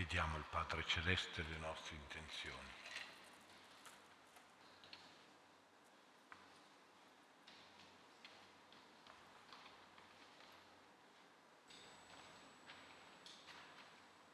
[0.00, 2.68] Affidiamo al Padre Celeste le nostre intenzioni.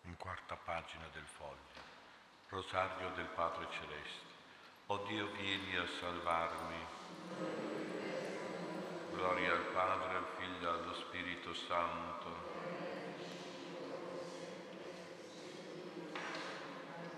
[0.03, 1.57] In quarta pagina del foglio.
[2.49, 4.35] Rosario del Padre Celeste.
[4.87, 6.87] O Dio, vieni a salvarmi.
[9.11, 12.66] Gloria al Padre, al Figlio e allo Spirito Santo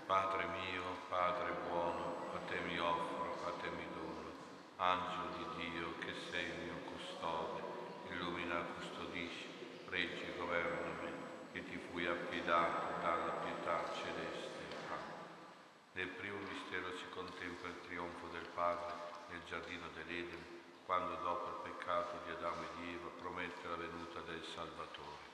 [0.09, 4.33] Padre mio, Padre buono, a te mi offro, a te mi dono,
[4.77, 7.61] angelo di Dio che sei il mio custode,
[8.09, 11.12] illumina, custodisci, reggi, governami,
[11.53, 14.65] che ti fui affidato dalla pietà celeste.
[15.92, 18.95] Nel primo mistero si contempla il trionfo del Padre
[19.28, 20.43] nel giardino dell'Eden,
[20.87, 25.27] quando dopo il peccato di Adamo e di Eva promette la venuta del Salvatore.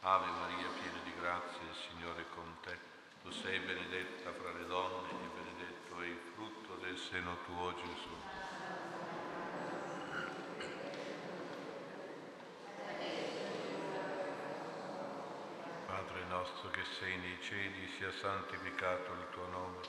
[0.00, 2.89] Ave Maria, piena di grazia, il Signore è con te
[3.22, 8.08] tu sei benedetta fra le donne e benedetto è il frutto del seno tuo Gesù.
[15.86, 19.80] Padre nostro che sei nei cieli, sia santificato il tuo nome,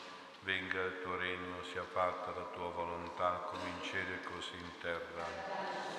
[0.41, 4.77] venga il tuo regno, sia fatta la tua volontà come in cielo e così in
[4.81, 5.91] terra.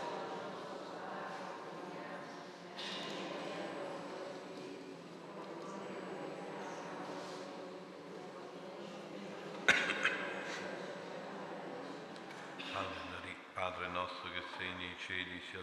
[15.07, 15.63] cieli sia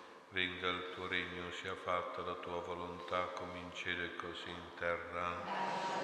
[0.31, 4.73] venga il tuo regno, sia fatta la tua volontà come in cielo e così in
[4.77, 5.99] terra.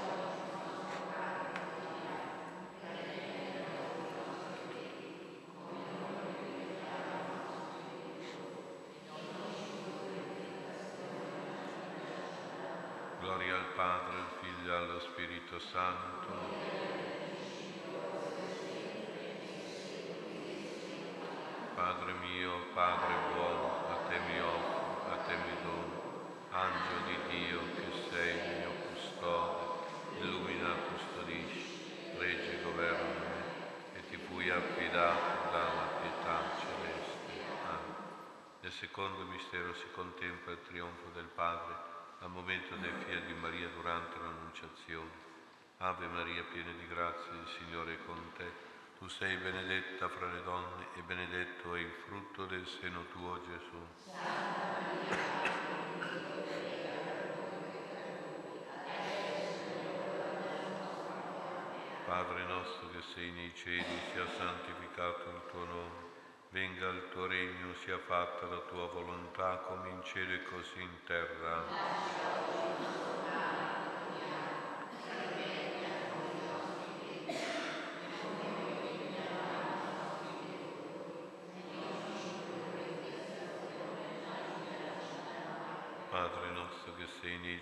[13.22, 16.98] Gloria al Padre, al Figlio e allo Spirito Santo.
[21.76, 23.77] Padre mio, Padre buono,
[24.20, 32.62] mi offro, mi dono, angelo di Dio che sei il mio custode, illumina, custodisci, regge,
[32.64, 37.46] governa me, e ti fui affidato dalla pietà celeste.
[37.66, 37.96] Amen.
[38.62, 41.76] Nel secondo mistero si contempla il trionfo del Padre
[42.20, 45.26] al momento del Fiat di Maria durante l'Annunciazione.
[45.78, 50.42] Ave Maria, piena di grazie, il Signore è con te tu sei benedetta fra le
[50.42, 53.78] donne e benedetto è il frutto del seno tuo, Gesù.
[62.06, 66.06] Padre nostro che sei nei cieli, sia santificato il tuo nome.
[66.50, 71.04] Venga il tuo regno, sia fatta la tua volontà come in cielo e così in
[71.06, 71.66] terra.
[86.10, 87.62] Padre nostro che sei nei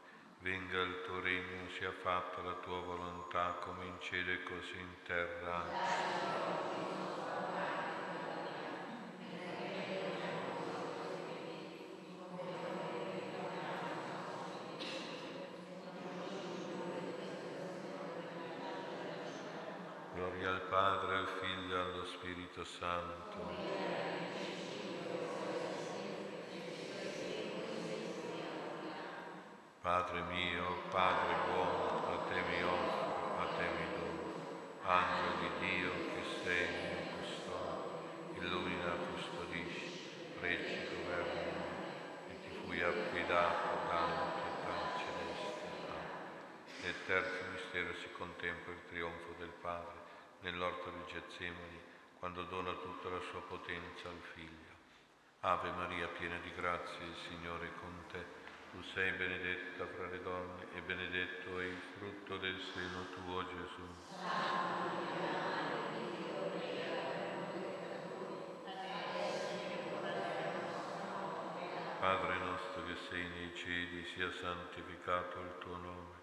[0.43, 4.95] Venga il tuo regno, sia fatta la tua volontà come in cielo e così in
[5.05, 5.65] terra.
[20.15, 24.20] Gloria al Padre, al Figlio e allo Spirito Santo.
[29.91, 34.79] Padre mio, Padre buono, a te mi offro, a te mi dono.
[34.83, 41.63] Angelo di Dio che sei mio custode, illumina, custodisci, reggi, governi
[42.29, 45.59] e ti fui affidato dalla pietà celeste.
[45.89, 46.83] Amen.
[46.83, 49.99] Nel terzo mistero si contempla il trionfo del Padre
[50.39, 51.81] nell'orto di Getsemani,
[52.17, 54.71] quando dona tutta la sua potenza al Figlio.
[55.41, 58.40] Ave Maria, piena di grazia, il Signore è con te.
[58.71, 63.81] Tu sei benedetta fra le donne e benedetto è il frutto del seno tuo, Gesù.
[71.99, 76.15] Padre nostro che sei nei cieli, sia santificato il tuo nome,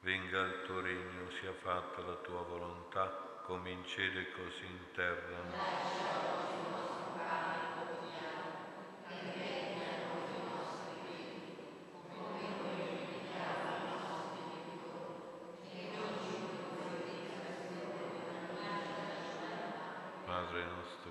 [0.00, 4.92] venga il tuo regno, sia fatta la tua volontà, come in cielo e così in
[4.92, 6.02] terra.
[20.24, 21.10] Padre nostro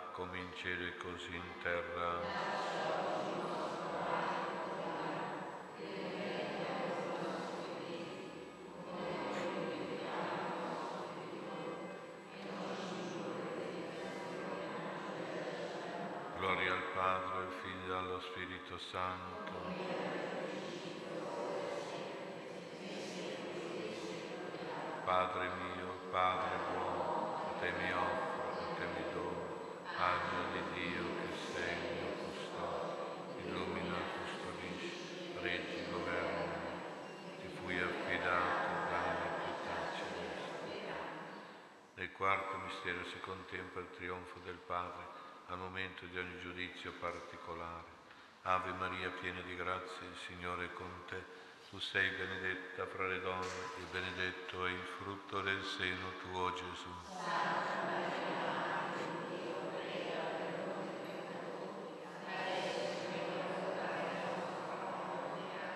[0.21, 2.19] come in cielo e così in terra.
[16.37, 19.53] Gloria al Padre, al Figlio e allo Spirito Santo.
[25.03, 29.49] Padre mio, Padre buono, te mi offro, a te mi dono,
[29.97, 32.93] angelo di Dio che sei il mio custode,
[33.43, 36.81] illumina e custodisci, reggi, governi,
[37.41, 40.59] ti fui affidato dalle pietà celesti.
[41.95, 45.07] Nel quarto mistero si contempla il trionfo del Padre
[45.47, 47.89] al momento di ogni giudizio particolare.
[48.43, 51.19] Ave Maria, piena di grazia, il Signore è con te.
[51.71, 53.47] Tu sei benedetta fra le donne
[53.79, 56.89] e benedetto è il frutto del seno tuo, Gesù.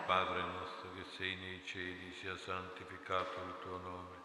[0.05, 4.25] Padre nostro che sei nei cieli, sia santificato il tuo nome,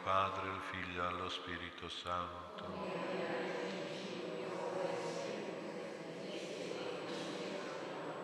[0.11, 2.65] Padre, al Figlio e allo Spirito Santo.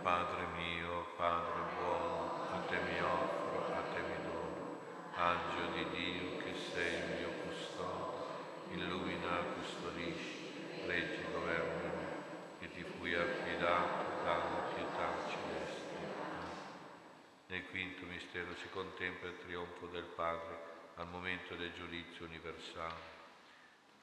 [0.02, 4.80] Padre mio, Padre buono, a te mi offro, a te mi dono.
[5.16, 12.06] Angelo di Dio che sei il mio custode, illumina, custodisci, reggi, governami,
[12.60, 15.96] che ti fui affidato dalla pietà celeste.
[17.48, 23.16] Nel quinto mistero si contempla il trionfo del Padre al momento del giudizio universale.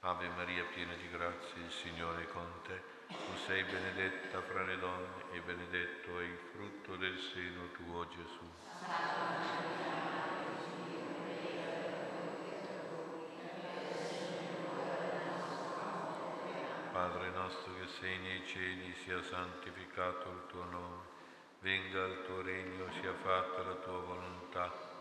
[0.00, 2.82] Ave Maria, piena di grazia, il Signore è con te.
[3.08, 8.48] Tu sei benedetta fra le donne e benedetto è il frutto del seno tuo, Gesù.
[16.92, 21.02] Padre nostro che sei nei cieli, sia santificato il tuo nome.
[21.58, 24.83] Venga il tuo regno, sia fatta la tua volontà,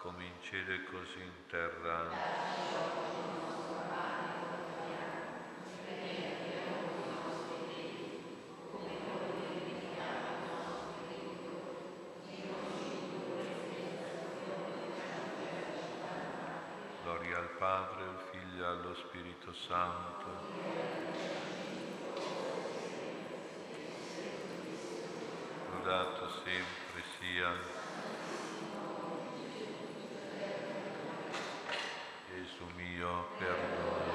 [0.00, 2.46] come in cielo e così in terra.
[17.02, 20.76] Gloria al Padre, al Figlio e allo Spirito Santo.
[26.44, 27.77] Sempre sia
[32.58, 34.07] Gesù mio, perdona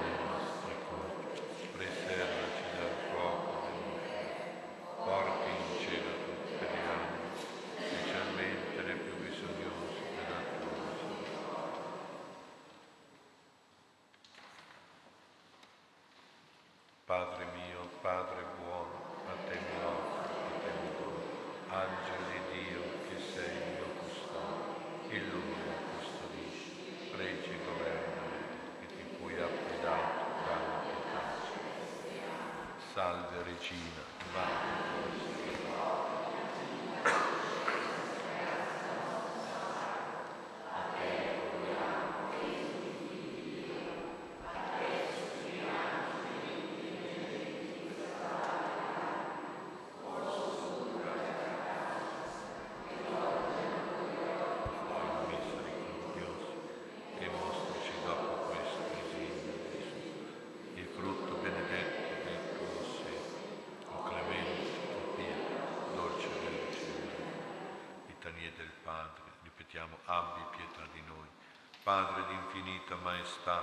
[72.93, 73.61] infinita maestà,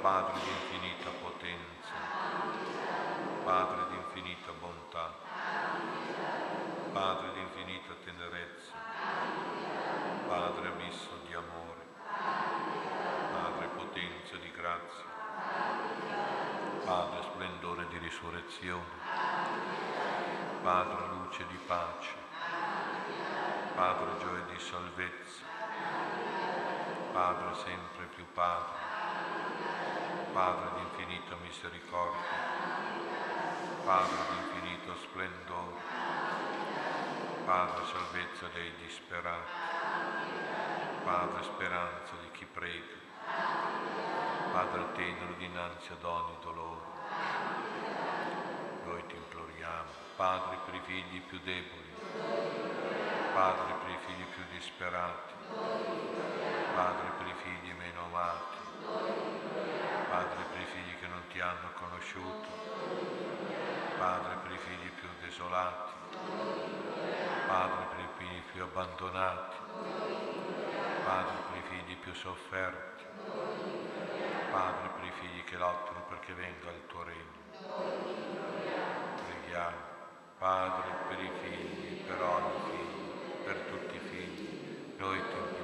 [0.00, 1.94] Padre di infinita potenza,
[3.44, 5.12] Padre di infinita bontà,
[6.92, 8.72] Padre di infinita tenerezza,
[10.26, 11.84] Padre abisso di amore,
[13.32, 15.04] Padre potenza di grazia,
[16.84, 19.04] Padre splendore di risurrezione,
[20.62, 22.14] Padre luce di pace,
[23.74, 25.55] Padre gioia di salvezza,
[27.16, 28.76] Padre sempre più Padre.
[30.34, 32.20] Padre di infinita misericordia.
[33.86, 35.80] Padre di infinito splendore.
[37.46, 39.50] Padre salvezza dei disperati.
[41.04, 43.00] Padre speranza di chi prega.
[44.52, 46.84] Padre tenero dinanzi ad ogni dolore.
[48.84, 51.94] Noi ti imploriamo, Padre per i figli più deboli,
[53.32, 55.32] Padre per i figli più disperati,
[56.76, 58.58] Padre per i figli meno amati,
[60.10, 62.46] Padre per i figli che non ti hanno conosciuto,
[63.96, 65.92] Padre per i figli più desolati,
[67.46, 69.56] Padre per i figli più abbandonati,
[71.02, 73.04] Padre per i figli più sofferti,
[74.50, 77.40] Padre per i figli che lottano perché venga il tuo regno.
[79.24, 79.80] Preghiamo,
[80.36, 85.55] Padre per i figli, per ogni figlio, per tutti i figli, noi ti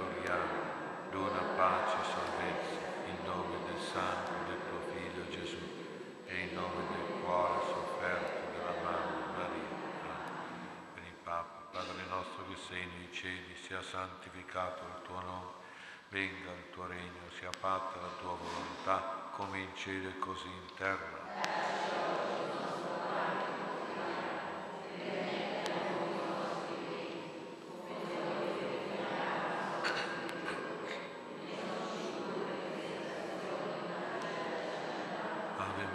[1.13, 5.63] dona pace e salvezza in nome del Santo del tuo Figlio Gesù
[6.27, 9.77] e in nome del cuore sofferto della Mamma Maria.
[10.95, 15.61] Per il Papa, Padre nostro che sei nei cieli, sia santificato il tuo nome
[16.13, 20.75] venga il tuo regno, sia fatta la tua volontà, come in cielo e così in
[20.77, 21.21] terra.
[35.57, 35.87] Ave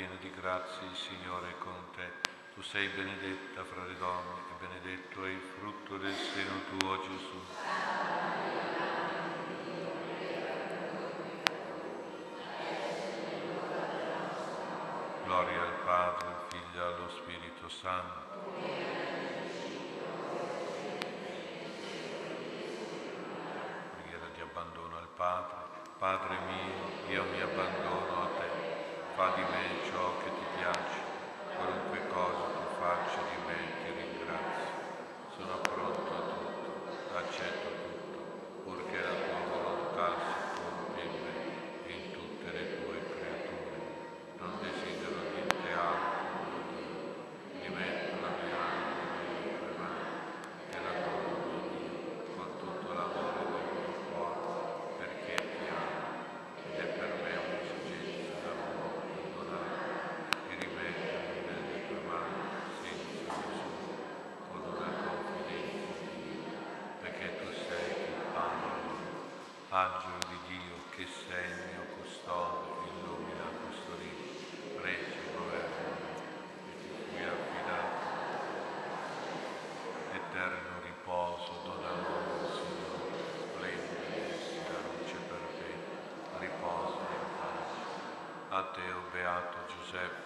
[0.00, 2.10] Piena di grazia, il Signore è con te.
[2.54, 7.38] Tu sei benedetta fra le donne e benedetto è il frutto del seno tuo, Gesù.
[15.24, 18.38] Gloria al Padre, al Figlio e allo Spirito Santo.
[24.32, 25.56] Di abbandono al Padre.
[25.98, 28.09] Padre mio, io mi abbandono.
[29.20, 30.96] Fa di me ciò che ti piace.
[31.54, 34.72] Qualunque cosa tu faccia di me ti ringrazio.
[35.36, 38.18] Sono pronto a tutto, accetto tutto,
[38.64, 41.36] purché la tua volontà si compia in me
[41.84, 43.76] e in tutte le tue creature.
[44.38, 46.24] Non desidero niente altro,
[47.60, 50.16] mi metto la mia anima nelle tue mani
[50.72, 56.08] e la dono a Dio con tutto l'amore del mio cuore, perché ti amo
[56.72, 59.68] ed è per me un'esigenza d'amore perdonare
[60.48, 62.42] e rimettermi nelle tue mani
[62.80, 64.08] senza misura,
[64.50, 66.58] con una confidenza infinita,
[67.00, 69.08] perché tu sei il Padre mio.
[69.70, 76.18] Angelo di Dio che sei il mio custode, illumina questo libro, regi governo
[76.66, 78.08] e ti fui affidato.
[80.10, 87.78] Eterno riposo, dona loro, Signore, splendida essi la luce perfetta, riposo in pace.
[88.50, 90.19] A te, o beato Giuseppe,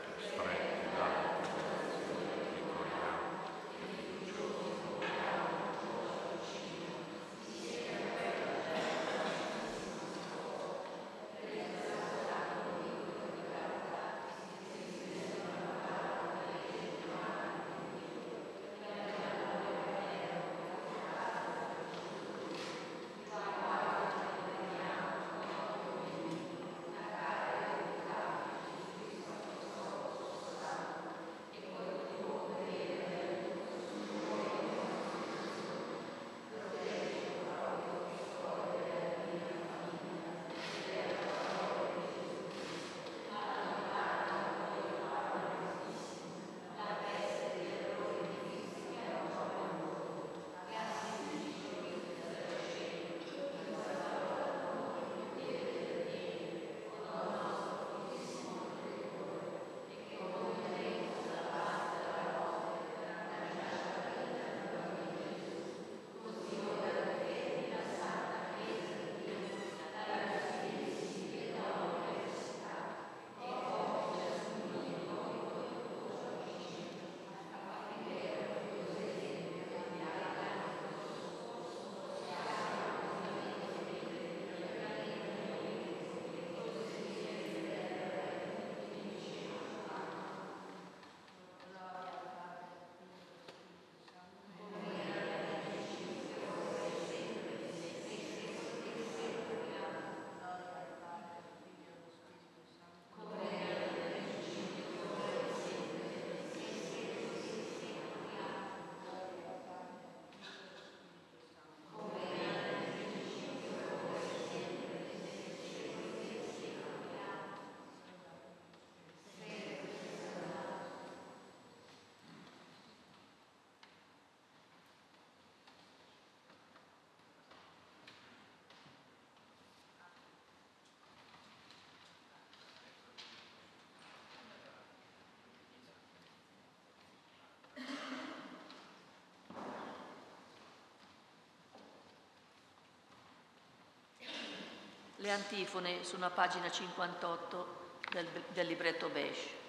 [145.24, 147.66] Le antifone sono a pagina 58
[148.10, 149.63] del, del libretto Beige.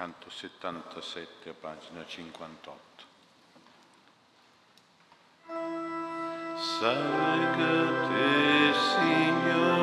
[0.00, 3.04] Canto 77 a pagina 58.
[6.56, 9.79] Salga te, Signore.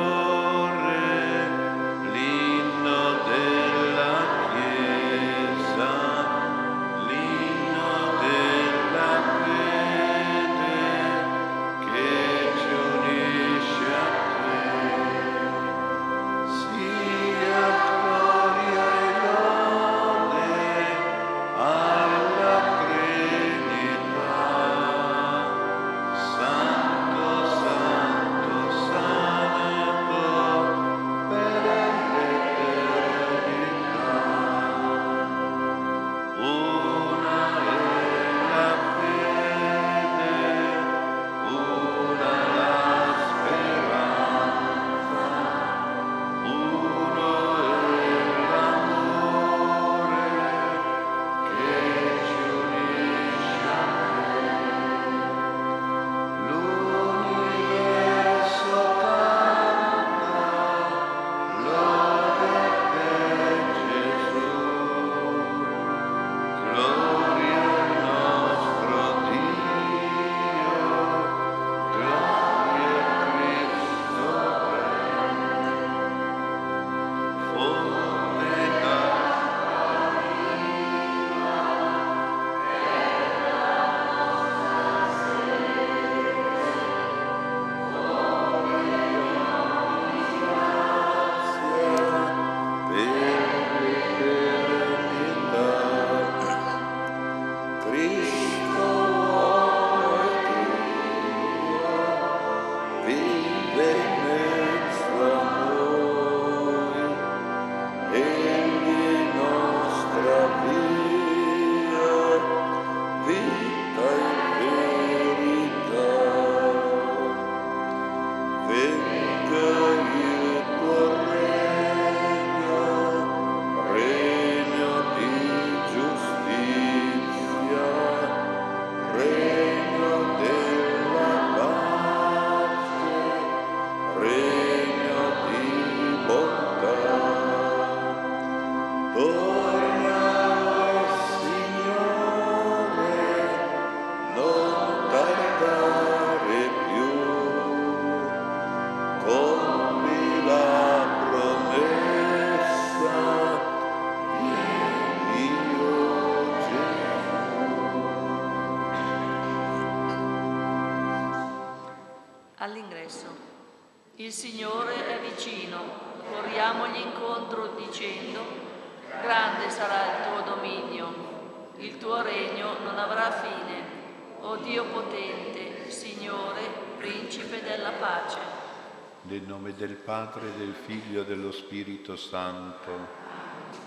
[179.28, 182.90] Nel nome del Padre, del Figlio e dello Spirito Santo,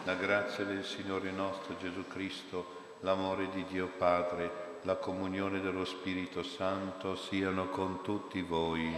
[0.03, 6.43] la grazia del Signore nostro Gesù Cristo, l'amore di Dio Padre, la comunione dello Spirito
[6.43, 8.95] Santo siano con tutti voi.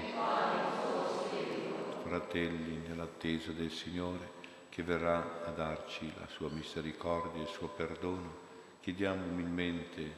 [2.03, 4.29] Fratelli, nell'attesa del Signore,
[4.67, 8.35] che verrà a darci la sua misericordia e il suo perdono,
[8.81, 10.13] chiediamo umilmente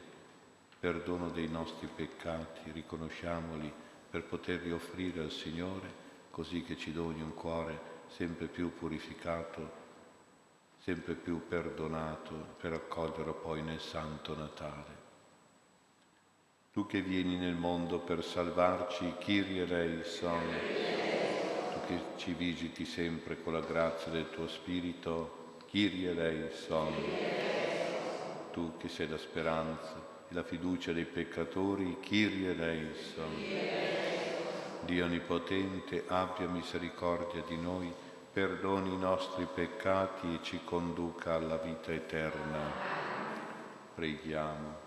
[0.80, 3.72] perdono dei nostri peccati, riconosciamoli
[4.10, 6.05] per poterli offrire al Signore,
[6.36, 9.70] così che ci doni un cuore sempre più purificato,
[10.82, 15.04] sempre più perdonato, per accoglierlo poi nel Santo Natale.
[16.74, 20.42] Tu che vieni nel mondo per salvarci, Kyrie eleison
[21.86, 26.92] che ci visiti sempre con la grazia del tuo Spirito, Kyrie eleison.
[28.52, 29.94] Tu che sei la speranza
[30.28, 34.25] e la fiducia dei peccatori, Kyrie eleison.
[34.86, 37.92] Dio Onnipotente, abbia misericordia di noi,
[38.32, 42.60] perdoni i nostri peccati e ci conduca alla vita eterna.
[43.96, 44.84] Preghiamo.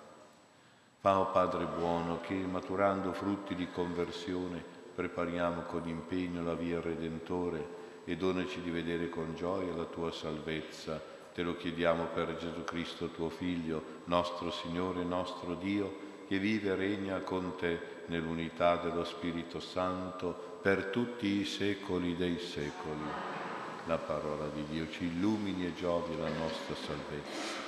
[0.99, 4.63] Fa, oh Padre buono, che maturando frutti di conversione,
[4.95, 11.01] prepariamo con impegno la via Redentore e donaci di vedere con gioia la tua salvezza.
[11.33, 16.75] Te lo chiediamo per Gesù Cristo, tuo Figlio, nostro Signore, nostro Dio, che vive e
[16.75, 23.07] regna con te nell'unità dello Spirito Santo per tutti i secoli dei secoli.
[23.85, 27.67] La parola di Dio ci illumini e giovi la nostra salvezza.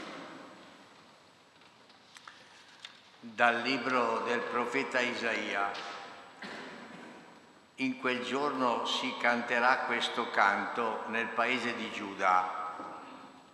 [3.22, 5.72] Dal libro del profeta Isaia.
[7.76, 12.76] In quel giorno si canterà questo canto nel paese di Giuda.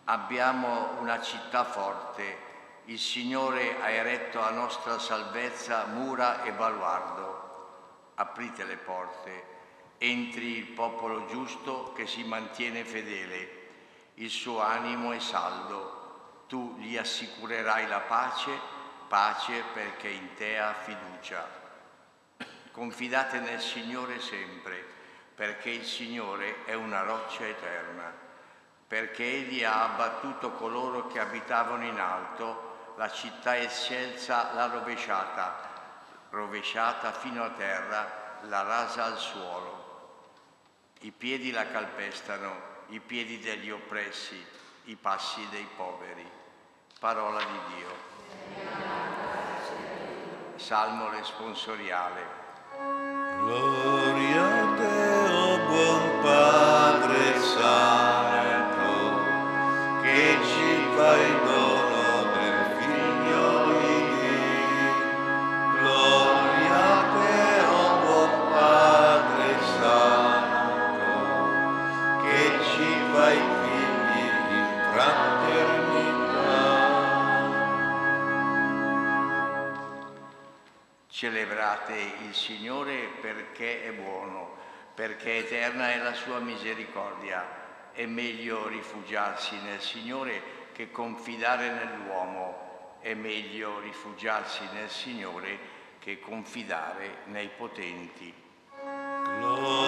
[0.05, 2.47] Abbiamo una città forte,
[2.88, 8.11] il Signore ha eretto a nostra salvezza mura e baluardo.
[8.15, 9.45] Aprite le porte,
[9.97, 13.65] entri il popolo giusto che si mantiene fedele,
[14.15, 18.57] il suo animo è saldo, tu gli assicurerai la pace,
[19.09, 21.45] pace perché in te ha fiducia.
[22.71, 24.81] Confidate nel Signore sempre,
[25.35, 28.13] perché il Signore è una roccia eterna,
[28.88, 32.66] perché Egli ha abbattuto coloro che abitavano in alto,
[32.98, 35.56] la città eccelsa l'ha rovesciata,
[36.32, 39.76] rovesciata fino a terra, la rasa al suolo.
[41.02, 42.56] I piedi la calpestano,
[42.88, 44.43] i piedi degli oppressi,
[44.86, 46.28] i passi dei poveri.
[47.00, 48.06] Parola di Dio.
[50.56, 52.45] Salmo responsoriale.
[53.38, 59.22] Gloria a te, oh buon Padre Santo,
[60.02, 61.36] che ci fai
[73.18, 74.20] fai figli
[74.53, 76.36] in fraternità.
[81.07, 81.93] Celebrate
[82.28, 84.57] il Signore perché è buono,
[84.93, 87.65] perché eterna è la sua misericordia.
[87.91, 92.97] È meglio rifugiarsi nel Signore che confidare nell'uomo.
[92.99, 95.57] È meglio rifugiarsi nel Signore
[95.97, 98.32] che confidare nei potenti.
[99.39, 99.86] Gloria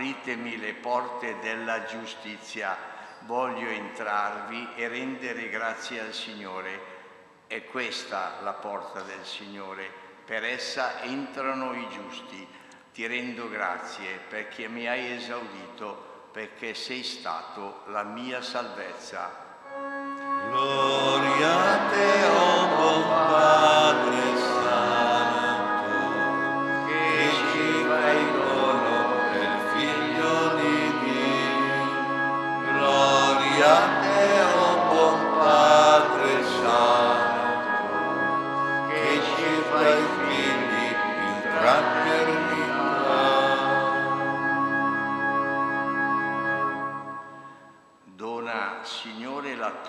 [0.00, 2.74] Apritemi le porte della giustizia,
[3.26, 6.80] voglio entrarvi e rendere grazie al Signore.
[7.46, 9.92] È questa la porta del Signore,
[10.24, 12.48] per essa entrano i giusti.
[12.94, 19.30] Ti rendo grazie perché mi hai esaudito, perché sei stato la mia salvezza.
[20.48, 23.02] Gloria a te, oh buon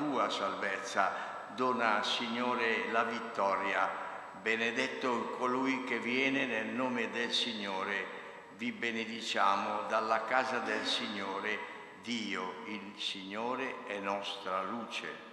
[0.01, 1.11] tua salvezza,
[1.55, 3.87] dona, Signore, la vittoria.
[4.41, 8.19] Benedetto colui che viene nel nome del Signore.
[8.57, 11.69] Vi benediciamo dalla casa del Signore.
[12.01, 15.29] Dio, il Signore, è nostra luce.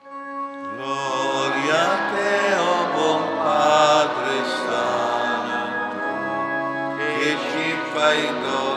[0.00, 6.06] Gloria a te, o oh buon Padre Santo,
[6.96, 8.75] che ci fai dono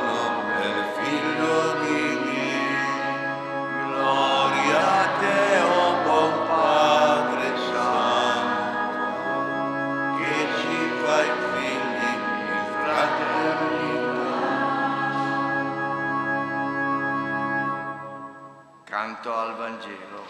[19.69, 20.23] Vangelo.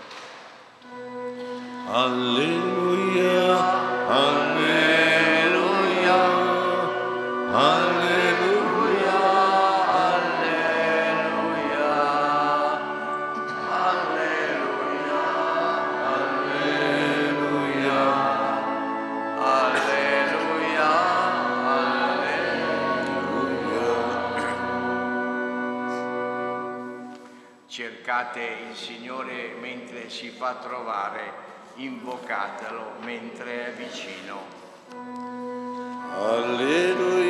[1.87, 3.55] Alleluia,
[4.09, 4.58] alleluia,
[30.39, 31.33] fa trovare
[31.75, 34.37] invocatelo mentre è vicino.
[36.15, 37.28] Alleluia.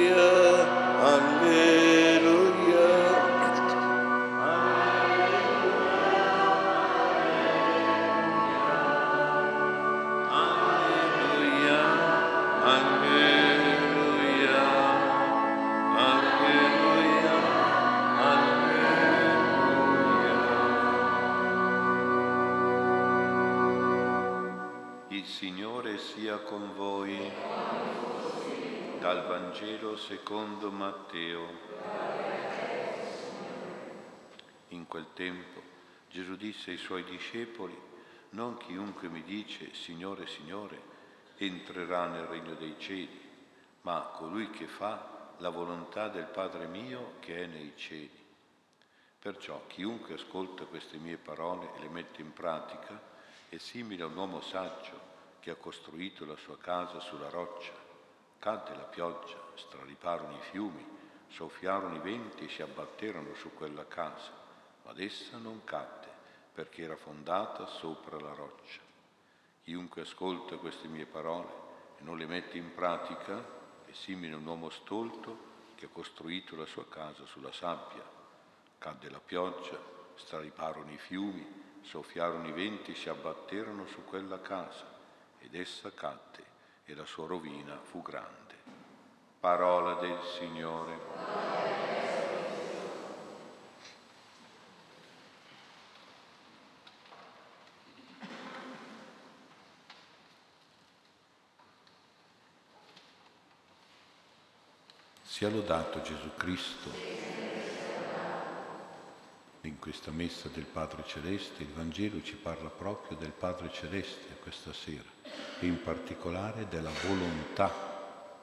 [29.59, 31.45] Vangelo secondo Matteo.
[34.69, 35.61] In quel tempo
[36.09, 37.77] Gesù disse ai suoi discepoli,
[38.29, 40.81] non chiunque mi dice Signore, Signore,
[41.35, 43.19] entrerà nel regno dei cieli,
[43.81, 48.25] ma colui che fa la volontà del Padre mio che è nei cieli.
[49.19, 52.97] Perciò chiunque ascolta queste mie parole e le mette in pratica
[53.49, 55.07] è simile a un uomo saggio
[55.41, 57.87] che ha costruito la sua casa sulla roccia.
[58.39, 60.85] Cadde la pioggia, straliparono i fiumi,
[61.27, 64.31] soffiarono i venti e si abbatterono su quella casa,
[64.83, 66.07] ma essa non cadde
[66.53, 68.81] perché era fondata sopra la roccia.
[69.63, 71.47] Chiunque ascolta queste mie parole
[71.99, 76.55] e non le mette in pratica è simile a un uomo stolto che ha costruito
[76.55, 78.03] la sua casa sulla sabbia.
[78.77, 79.79] Cadde la pioggia,
[80.15, 81.45] straliparono i fiumi,
[81.81, 84.97] soffiarono i venti e si abbatterono su quella casa
[85.39, 86.43] ed essa cadde
[86.85, 88.48] e la sua rovina fu grande.
[89.39, 90.99] Parola del Signore.
[105.23, 106.91] Sia lodato Gesù Cristo.
[109.61, 114.73] In questa messa del Padre Celeste il Vangelo ci parla proprio del Padre Celeste questa
[114.73, 115.07] sera
[115.59, 117.88] e in particolare della volontà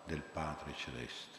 [0.07, 1.39] del Padre Celeste.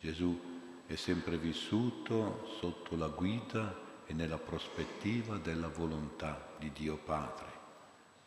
[0.00, 0.38] Gesù
[0.86, 7.58] è sempre vissuto sotto la guida e nella prospettiva della volontà di Dio Padre.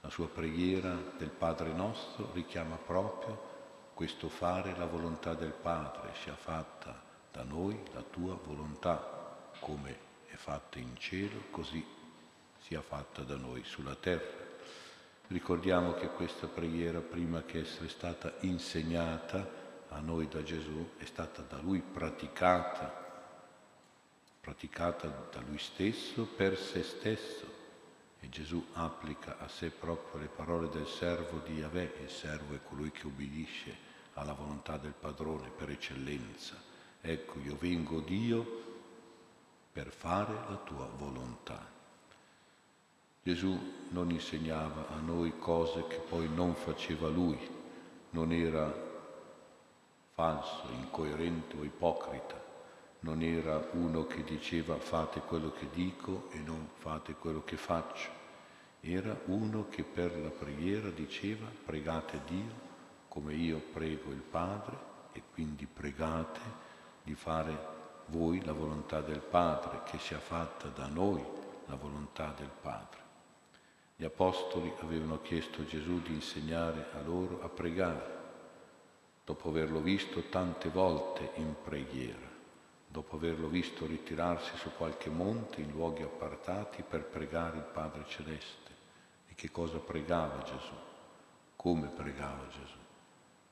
[0.02, 3.52] La sua preghiera del Padre nostro richiama proprio
[3.94, 7.02] questo fare la volontà del Padre, sia fatta
[7.32, 9.98] da noi la tua volontà, come
[10.28, 11.86] è fatta in cielo, così
[12.60, 14.42] sia fatta da noi sulla terra.
[15.28, 19.63] Ricordiamo che questa preghiera, prima che essere stata insegnata
[19.94, 23.02] a noi da Gesù, è stata da Lui praticata,
[24.42, 27.62] praticata da Lui stesso per se stesso.
[28.20, 32.60] E Gesù applica a sé proprio le parole del servo di Yahweh, il servo è
[32.64, 33.76] colui che ubbidisce
[34.14, 36.56] alla volontà del padrone per eccellenza.
[37.02, 38.62] Ecco, io vengo Dio
[39.74, 41.70] per fare la tua volontà.
[43.24, 43.58] Gesù
[43.90, 47.38] non insegnava a noi cose che poi non faceva lui,
[48.12, 48.92] non era
[50.24, 52.42] falso, incoerente o ipocrita,
[53.02, 58.10] non era uno che diceva fate quello che dico e non fate quello che faccio,
[58.80, 62.72] era uno che per la preghiera diceva pregate Dio
[63.10, 64.78] come io prego il Padre
[65.12, 66.40] e quindi pregate
[67.04, 67.72] di fare
[68.06, 71.22] voi la volontà del Padre, che sia fatta da noi
[71.66, 73.02] la volontà del Padre.
[73.98, 78.23] Gli Apostoli avevano chiesto a Gesù di insegnare a loro a pregare,
[79.26, 82.30] dopo averlo visto tante volte in preghiera,
[82.88, 88.72] dopo averlo visto ritirarsi su qualche monte in luoghi appartati per pregare il Padre Celeste.
[89.30, 90.74] E che cosa pregava Gesù?
[91.56, 92.78] Come pregava Gesù?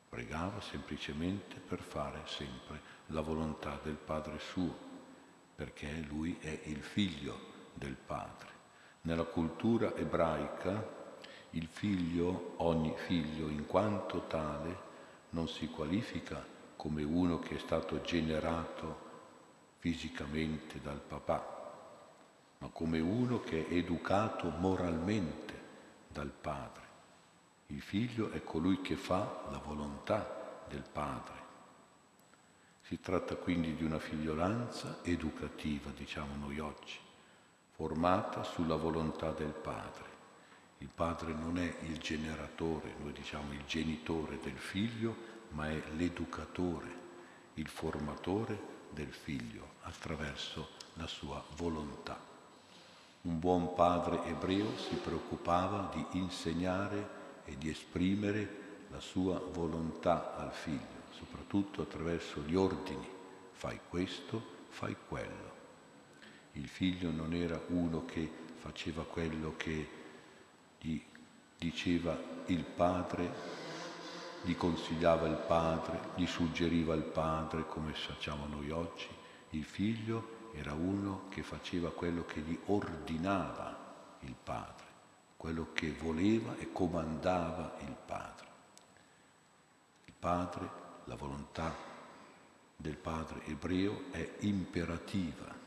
[0.09, 4.76] Pregava semplicemente per fare sempre la volontà del Padre suo,
[5.55, 7.39] perché lui è il figlio
[7.74, 8.49] del Padre.
[9.03, 10.99] Nella cultura ebraica
[11.51, 14.89] il figlio, ogni figlio in quanto tale,
[15.32, 16.43] non si qualifica
[16.75, 19.09] come uno che è stato generato
[19.79, 21.59] fisicamente dal papà,
[22.59, 25.59] ma come uno che è educato moralmente
[26.07, 26.89] dal padre.
[27.67, 31.39] Il figlio è colui che fa la volontà del padre.
[32.82, 36.97] Si tratta quindi di una figliolanza educativa, diciamo noi oggi,
[37.71, 40.11] formata sulla volontà del padre.
[40.82, 45.15] Il padre non è il generatore, noi diciamo il genitore del figlio,
[45.49, 46.88] ma è l'educatore,
[47.53, 48.59] il formatore
[48.89, 52.19] del figlio attraverso la sua volontà.
[53.21, 60.51] Un buon padre ebreo si preoccupava di insegnare e di esprimere la sua volontà al
[60.51, 63.07] figlio, soprattutto attraverso gli ordini.
[63.51, 65.59] Fai questo, fai quello.
[66.53, 68.27] Il figlio non era uno che
[68.57, 70.00] faceva quello che
[70.82, 70.99] gli
[71.57, 72.17] diceva
[72.47, 73.32] il padre,
[74.41, 79.07] gli consigliava il padre, gli suggeriva il padre come facciamo noi oggi.
[79.51, 84.86] Il figlio era uno che faceva quello che gli ordinava il padre,
[85.38, 88.47] quello che voleva e comandava il padre.
[90.05, 90.69] Il padre,
[91.05, 91.73] la volontà
[92.75, 95.61] del padre ebreo è imperativa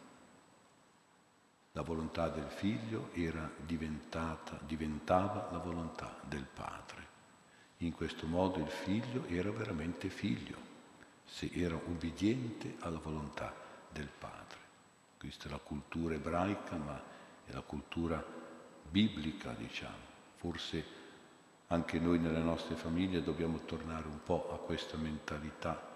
[1.77, 7.03] la volontà del figlio era diventata, diventava la volontà del padre.
[7.79, 10.57] In questo modo il figlio era veramente figlio,
[11.25, 13.53] se era ubbidiente alla volontà
[13.91, 14.59] del padre.
[15.18, 17.03] Questa è la cultura ebraica, ma
[17.45, 18.25] è la cultura
[18.89, 20.12] biblica, diciamo.
[20.37, 20.85] Forse
[21.68, 25.93] anche noi nelle nostre famiglie dobbiamo tornare un po' a questa mentalità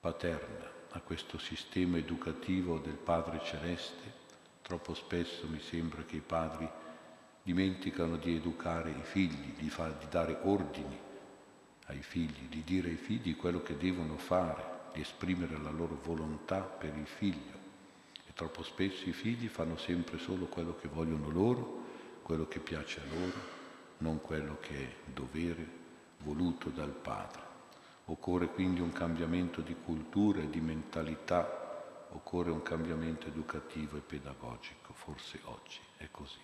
[0.00, 4.09] paterna, a questo sistema educativo del Padre Celeste
[4.70, 6.70] Troppo spesso mi sembra che i padri
[7.42, 10.96] dimenticano di educare i figli, di, far, di dare ordini
[11.86, 16.60] ai figli, di dire ai figli quello che devono fare, di esprimere la loro volontà
[16.60, 17.58] per il figlio.
[18.28, 21.84] E troppo spesso i figli fanno sempre solo quello che vogliono loro,
[22.22, 23.38] quello che piace a loro,
[23.98, 25.66] non quello che è dovere
[26.18, 27.42] voluto dal padre.
[28.04, 31.59] Occorre quindi un cambiamento di cultura e di mentalità
[32.10, 36.38] occorre un cambiamento educativo e pedagogico, forse oggi è così.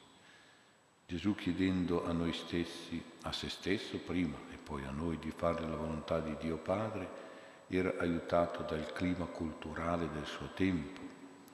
[1.06, 5.60] Gesù chiedendo a noi stessi, a se stesso prima e poi a noi di fare
[5.60, 7.24] la volontà di Dio Padre,
[7.68, 11.00] era aiutato dal clima culturale del suo tempo.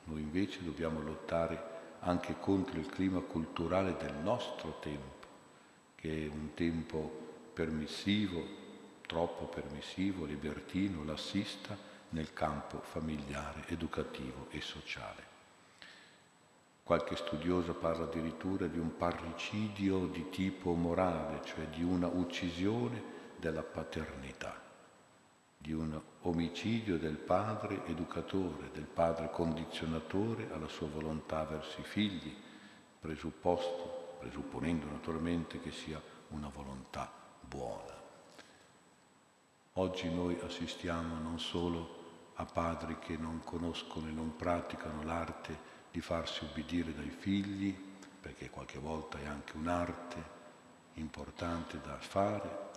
[0.05, 5.27] Noi invece dobbiamo lottare anche contro il clima culturale del nostro tempo,
[5.95, 8.43] che è un tempo permissivo,
[9.07, 11.77] troppo permissivo, libertino, lassista,
[12.13, 15.31] nel campo familiare, educativo e sociale.
[16.83, 23.03] Qualche studioso parla addirittura di un parricidio di tipo morale, cioè di una uccisione
[23.37, 24.61] della paternità,
[25.57, 32.35] di un omicidio del padre educatore, del padre condizionatore alla sua volontà verso i figli,
[33.01, 37.11] presupposto, presupponendo naturalmente che sia una volontà
[37.41, 38.01] buona.
[39.75, 42.02] Oggi noi assistiamo non solo
[42.43, 47.75] a padri che non conoscono e non praticano l'arte di farsi ubbidire dai figli,
[48.21, 50.41] perché qualche volta è anche un'arte
[50.95, 52.71] importante da fare,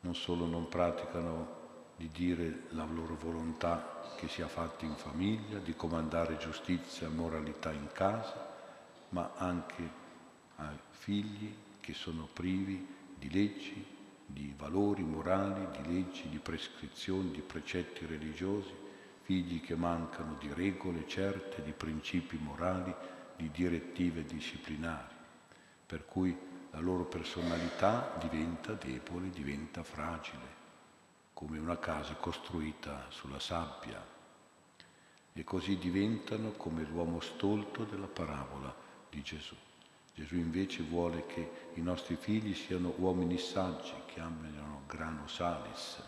[0.00, 1.64] non solo non praticano
[1.96, 7.72] di dire la loro volontà che sia fatta in famiglia, di comandare giustizia e moralità
[7.72, 8.54] in casa,
[9.10, 10.04] ma anche
[10.56, 13.94] a figli che sono privi di leggi,
[14.24, 18.84] di valori morali, di leggi, di prescrizioni, di precetti religiosi,
[19.26, 22.94] figli che mancano di regole certe, di principi morali,
[23.34, 25.14] di direttive disciplinari,
[25.84, 26.34] per cui
[26.70, 30.54] la loro personalità diventa debole, diventa fragile,
[31.32, 34.00] come una casa costruita sulla sabbia,
[35.32, 38.72] e così diventano come l'uomo stolto della parabola
[39.10, 39.56] di Gesù.
[40.14, 46.05] Gesù invece vuole che i nostri figli siano uomini saggi, che amino grano salis.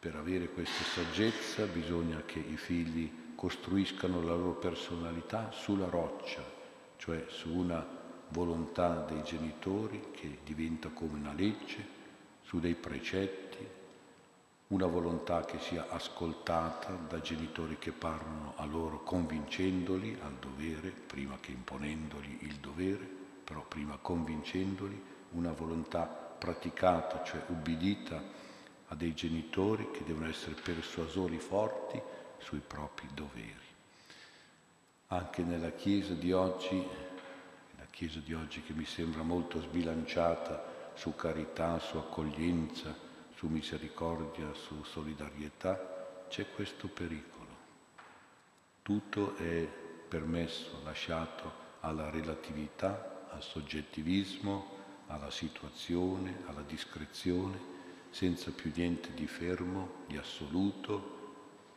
[0.00, 6.40] Per avere questa saggezza bisogna che i figli costruiscano la loro personalità sulla roccia,
[6.98, 7.84] cioè su una
[8.28, 11.84] volontà dei genitori che diventa come una legge,
[12.42, 13.66] su dei precetti,
[14.68, 21.38] una volontà che sia ascoltata da genitori che parlano a loro convincendoli al dovere prima
[21.40, 23.04] che imponendogli il dovere,
[23.42, 28.37] però prima convincendoli, una volontà praticata, cioè ubbidita
[28.88, 32.00] a dei genitori che devono essere persuasori forti
[32.38, 33.66] sui propri doveri.
[35.08, 36.82] Anche nella Chiesa di oggi,
[37.76, 42.94] la Chiesa di oggi che mi sembra molto sbilanciata su carità, su accoglienza,
[43.34, 47.36] su misericordia, su solidarietà, c'è questo pericolo.
[48.82, 49.66] Tutto è
[50.08, 54.76] permesso, lasciato alla relatività, al soggettivismo,
[55.06, 57.76] alla situazione, alla discrezione,
[58.10, 61.16] senza più niente di fermo, di assoluto,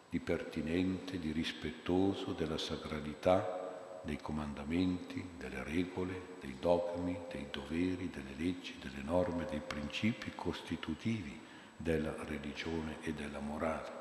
[0.10, 8.34] di pertinente, di rispettoso della sacralità, dei comandamenti, delle regole, dei dogmi, dei doveri, delle
[8.36, 11.40] leggi, delle norme, dei principi costitutivi
[11.78, 14.00] della religione e della morale.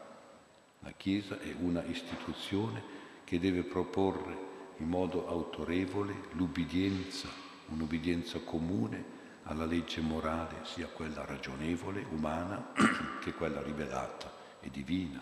[0.81, 2.83] La Chiesa è una istituzione
[3.25, 7.29] che deve proporre in modo autorevole l'ubbidienza,
[7.69, 9.19] un'ubbidienza comune
[9.51, 12.73] alla legge morale, sia quella ragionevole, umana,
[13.21, 15.21] che quella rivelata e divina,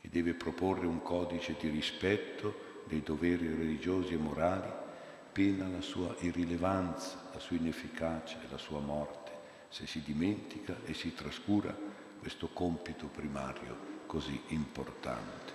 [0.00, 4.72] che deve proporre un codice di rispetto dei doveri religiosi e morali,
[5.32, 9.32] pena la sua irrilevanza, la sua inefficacia e la sua morte,
[9.68, 11.76] se si dimentica e si trascura
[12.18, 15.52] questo compito primario così importante.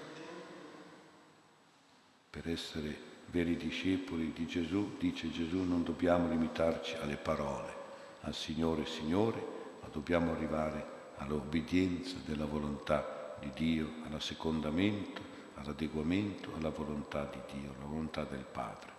[2.29, 7.73] Per essere veri discepoli di Gesù, dice Gesù, non dobbiamo limitarci alle parole,
[8.21, 9.41] al Signore Signore,
[9.82, 15.21] ma dobbiamo arrivare all'obbedienza della volontà di Dio, all'assecondamento,
[15.55, 18.91] all'adeguamento alla volontà di Dio, alla volontà del Padre.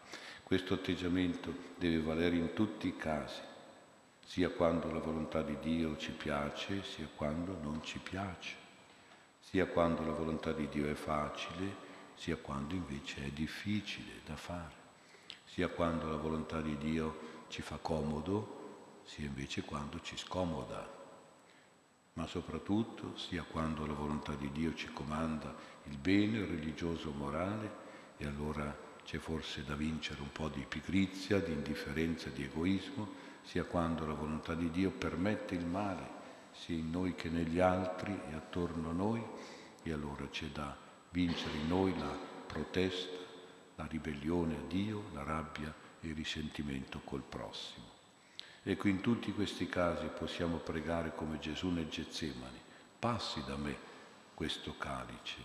[0.43, 3.41] Questo atteggiamento deve valere in tutti i casi,
[4.24, 8.55] sia quando la volontà di Dio ci piace, sia quando non ci piace,
[9.41, 11.91] sia quando la volontà di Dio è facile,
[12.23, 14.75] sia quando invece è difficile da fare,
[15.45, 20.89] sia quando la volontà di Dio ci fa comodo, sia invece quando ci scomoda,
[22.12, 25.53] ma soprattutto sia quando la volontà di Dio ci comanda
[25.87, 27.75] il bene religioso morale
[28.18, 33.64] e allora c'è forse da vincere un po' di pigrizia, di indifferenza, di egoismo, sia
[33.64, 36.20] quando la volontà di Dio permette il male
[36.53, 39.20] sia in noi che negli altri e attorno a noi
[39.83, 43.17] e allora c'è da vincere in noi la protesta,
[43.77, 47.87] la ribellione a Dio, la rabbia e il risentimento col prossimo.
[48.63, 52.61] Ecco, in tutti questi casi possiamo pregare come Gesù nel Getsemani,
[52.99, 53.77] passi da me
[54.35, 55.39] questo calice,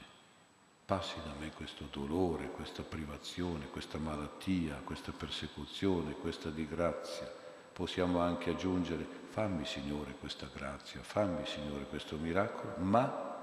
[0.86, 7.30] passi da me questo dolore, questa privazione, questa malattia, questa persecuzione, questa disgrazia.
[7.74, 13.37] Possiamo anche aggiungere, fammi Signore questa grazia, fammi Signore questo miracolo, ma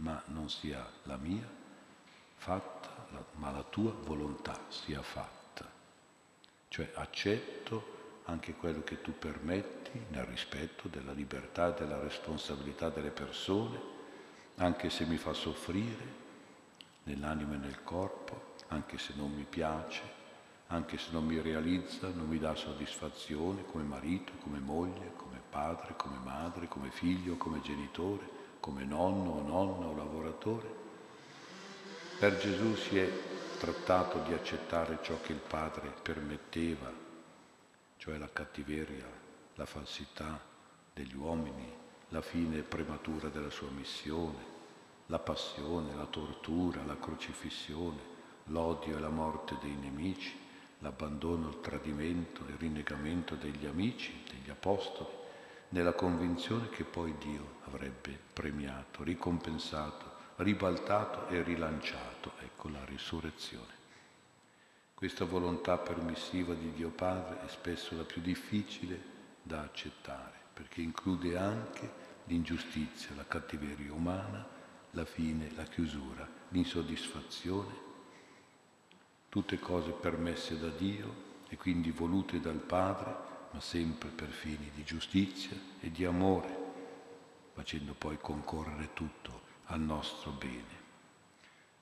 [0.00, 1.48] ma non sia la mia
[2.36, 2.88] fatta,
[3.34, 5.68] ma la tua volontà sia fatta.
[6.68, 13.10] Cioè accetto anche quello che tu permetti nel rispetto della libertà e della responsabilità delle
[13.10, 13.98] persone,
[14.56, 16.28] anche se mi fa soffrire
[17.04, 20.18] nell'anima e nel corpo, anche se non mi piace,
[20.68, 25.96] anche se non mi realizza, non mi dà soddisfazione come marito, come moglie, come padre,
[25.96, 30.78] come madre, come figlio, come genitore come nonno o nonna o lavoratore.
[32.18, 33.10] Per Gesù si è
[33.58, 36.92] trattato di accettare ciò che il Padre permetteva,
[37.96, 39.06] cioè la cattiveria,
[39.54, 40.38] la falsità
[40.92, 41.72] degli uomini,
[42.10, 44.58] la fine prematura della sua missione,
[45.06, 47.98] la passione, la tortura, la crocifissione,
[48.44, 50.38] l'odio e la morte dei nemici,
[50.80, 55.19] l'abbandono, il tradimento, il rinnegamento degli amici, degli apostoli,
[55.70, 63.78] nella convinzione che poi Dio avrebbe premiato, ricompensato, ribaltato e rilanciato, ecco la risurrezione.
[64.94, 69.00] Questa volontà permissiva di Dio Padre è spesso la più difficile
[69.42, 74.46] da accettare, perché include anche l'ingiustizia, la cattiveria umana,
[74.90, 77.88] la fine, la chiusura, l'insoddisfazione,
[79.28, 84.84] tutte cose permesse da Dio e quindi volute dal Padre ma sempre per fini di
[84.84, 86.56] giustizia e di amore,
[87.52, 90.78] facendo poi concorrere tutto al nostro bene.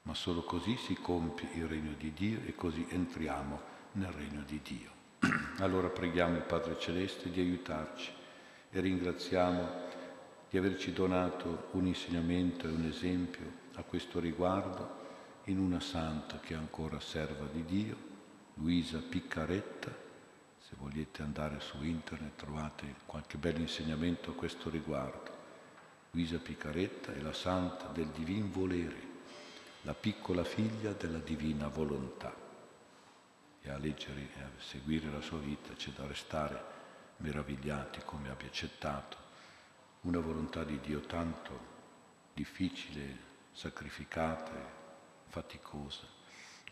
[0.02, 3.60] Ma solo così si compie il regno di Dio e così entriamo
[3.92, 4.90] nel regno di Dio.
[5.58, 8.10] Allora preghiamo il Padre Celeste di aiutarci
[8.70, 9.86] e ringraziamo
[10.48, 14.96] di averci donato un insegnamento e un esempio a questo riguardo
[15.44, 17.96] in una santa che è ancora serva di Dio,
[18.54, 20.06] Luisa Piccaretta,
[20.68, 25.36] se volete andare su internet trovate qualche bel insegnamento a questo riguardo.
[26.10, 29.00] Luisa Picaretta è la santa del divin volere,
[29.82, 32.46] la piccola figlia della divina volontà.
[33.62, 36.62] e a leggere e a seguire la sua vita c'è da restare
[37.18, 39.16] meravigliati come abbia accettato
[40.02, 41.58] una volontà di Dio tanto
[42.34, 43.16] difficile,
[43.52, 44.64] sacrificata e
[45.28, 46.06] faticosa.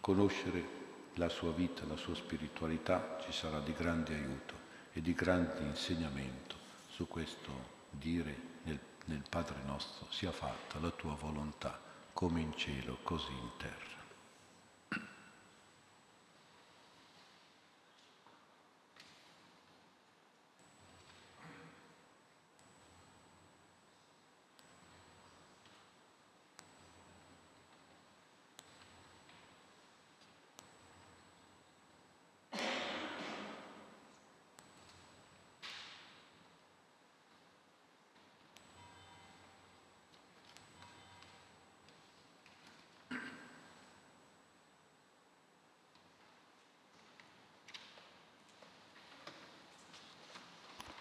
[0.01, 0.86] Conoscere
[1.17, 4.55] la sua vita, la sua spiritualità ci sarà di grande aiuto
[4.93, 6.57] e di grande insegnamento
[6.89, 11.81] su questo dire nel, nel Padre nostro sia fatta la tua volontà
[12.13, 13.96] come in cielo così in terra.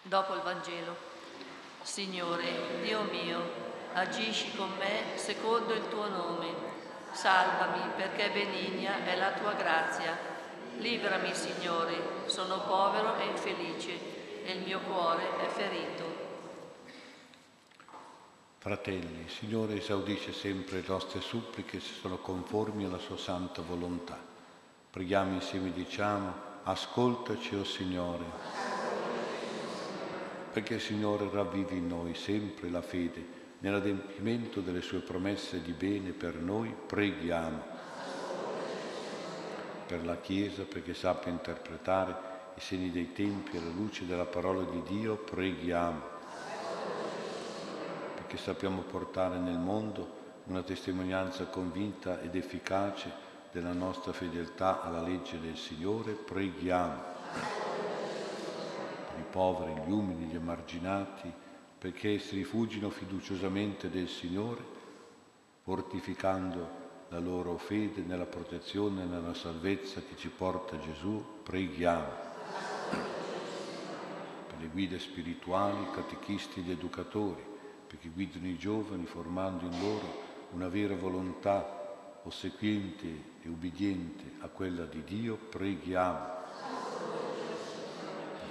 [0.08, 0.96] Dopo il Vangelo.
[1.82, 3.42] Signore, Dio mio,
[3.94, 6.54] agisci con me secondo il tuo nome.
[7.12, 10.16] Salvami perché benigna è la tua grazia.
[10.78, 16.04] Librami, Signore, sono povero e infelice e il mio cuore è ferito.
[18.60, 24.20] Fratelli, il Signore esaudisce sempre le nostre suppliche se sono conformi alla sua santa volontà.
[24.92, 26.32] Preghiamo insieme diciamo,
[26.62, 28.75] ascoltaci, o oh Signore
[30.56, 33.28] perché Signore ravvivi in noi sempre la fede
[33.60, 37.62] nell'adempimento delle sue promesse di bene per noi, preghiamo.
[39.86, 42.16] Per la Chiesa, perché sappia interpretare
[42.56, 46.02] i segni dei tempi alla luce della parola di Dio, preghiamo.
[48.16, 53.12] Perché sappiamo portare nel mondo una testimonianza convinta ed efficace
[53.52, 57.65] della nostra fedeltà alla legge del Signore, preghiamo
[59.36, 61.30] poveri, gli umili, gli emarginati,
[61.78, 64.64] perché si rifugino fiduciosamente del Signore,
[65.62, 72.24] fortificando la loro fede nella protezione e nella salvezza che ci porta Gesù, preghiamo.
[74.48, 77.44] Per le guide spirituali, catechisti ed educatori,
[77.88, 83.08] perché guidano i giovani formando in loro una vera volontà ossequiente
[83.42, 86.36] e ubbidiente a quella di Dio, preghiamo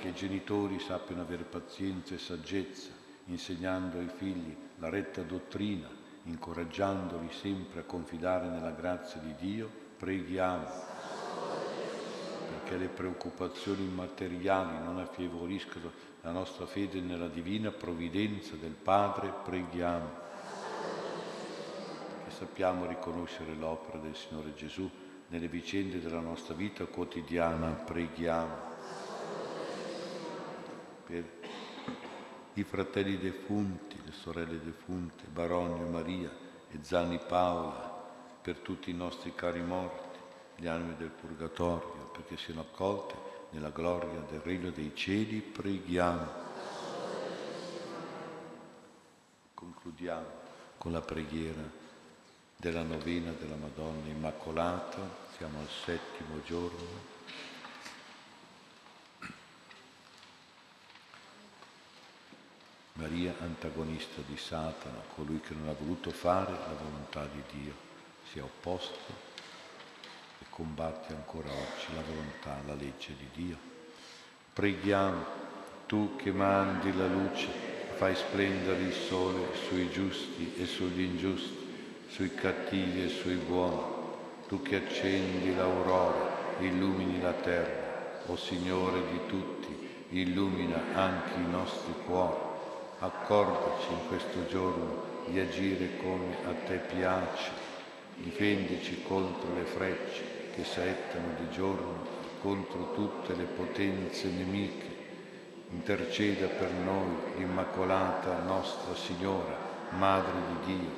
[0.05, 2.91] che i genitori sappiano avere pazienza e saggezza,
[3.29, 5.89] insegnando ai figli la retta dottrina,
[6.25, 10.67] incoraggiandoli sempre a confidare nella grazia di Dio, preghiamo.
[12.51, 15.91] Perché le preoccupazioni immateriali non affievoliscano
[16.21, 20.11] la nostra fede nella divina provvidenza del Padre, preghiamo.
[22.11, 24.87] Perché sappiamo riconoscere l'opera del Signore Gesù
[25.29, 28.74] nelle vicende della nostra vita quotidiana, preghiamo
[31.07, 31.25] per
[32.55, 36.31] i fratelli defunti, le sorelle defunte, Baronio Maria
[36.71, 38.03] e Zanni Paola,
[38.41, 40.19] per tutti i nostri cari morti,
[40.57, 43.15] gli anime del purgatorio, perché siano accolte
[43.51, 46.43] nella gloria del Regno dei cieli, preghiamo.
[49.55, 50.27] Concludiamo
[50.79, 51.63] con la preghiera
[52.57, 55.01] della novena della Madonna Immacolata,
[55.37, 57.14] siamo al settimo giorno.
[62.97, 67.73] Maria antagonista di Satana, colui che non ha voluto fare la volontà di Dio,
[68.31, 69.13] si è opposto
[70.41, 73.57] e combatte ancora oggi la volontà, la legge di Dio.
[74.53, 75.25] Preghiamo,
[75.87, 77.49] tu che mandi la luce,
[77.97, 83.83] fai splendere il sole sui giusti e sugli ingiusti, sui cattivi e sui buoni,
[84.47, 91.93] tu che accendi l'aurora, illumini la terra, o Signore di tutti, illumina anche i nostri
[92.07, 92.44] cuori
[93.05, 97.51] accordaci in questo giorno di agire come a te piace,
[98.15, 100.23] difendici contro le frecce
[100.55, 105.03] che saettano di giorno, contro tutte le potenze nemiche,
[105.71, 109.55] interceda per noi, Immacolata Nostra Signora,
[109.91, 110.91] Madre di Dio,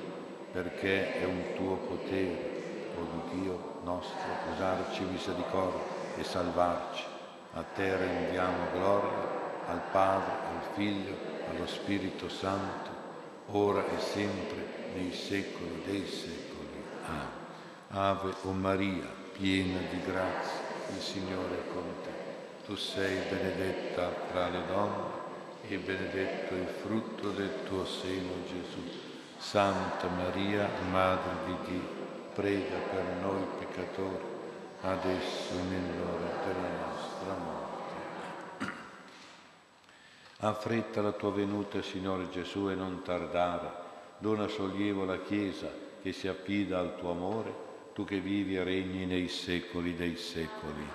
[0.52, 2.54] perché è un tuo potere,
[2.96, 4.16] o di Dio nostro,
[4.52, 5.80] usarci misericordia
[6.16, 7.04] e salvarci.
[7.54, 12.90] A te rendiamo gloria, al Padre, al Figlio allo Spirito Santo,
[13.46, 16.84] ora e sempre, nei secoli dei secoli.
[17.06, 17.44] Amen.
[17.88, 20.60] Ave o Maria, piena di grazia,
[20.94, 22.10] il Signore è con te.
[22.66, 25.24] Tu sei benedetta fra le donne
[25.68, 29.04] e benedetto il frutto del tuo seno, Gesù.
[29.38, 31.88] Santa Maria, Madre di Dio,
[32.34, 34.24] prega per noi peccatori,
[34.82, 37.65] adesso e nell'ora della nostra morte.
[40.46, 43.68] Affretta la tua venuta, Signore Gesù, e non tardare.
[44.18, 45.68] Dona sollievo alla Chiesa
[46.00, 47.52] che si affida al tuo amore,
[47.92, 50.86] tu che vivi e regni nei secoli dei secoli.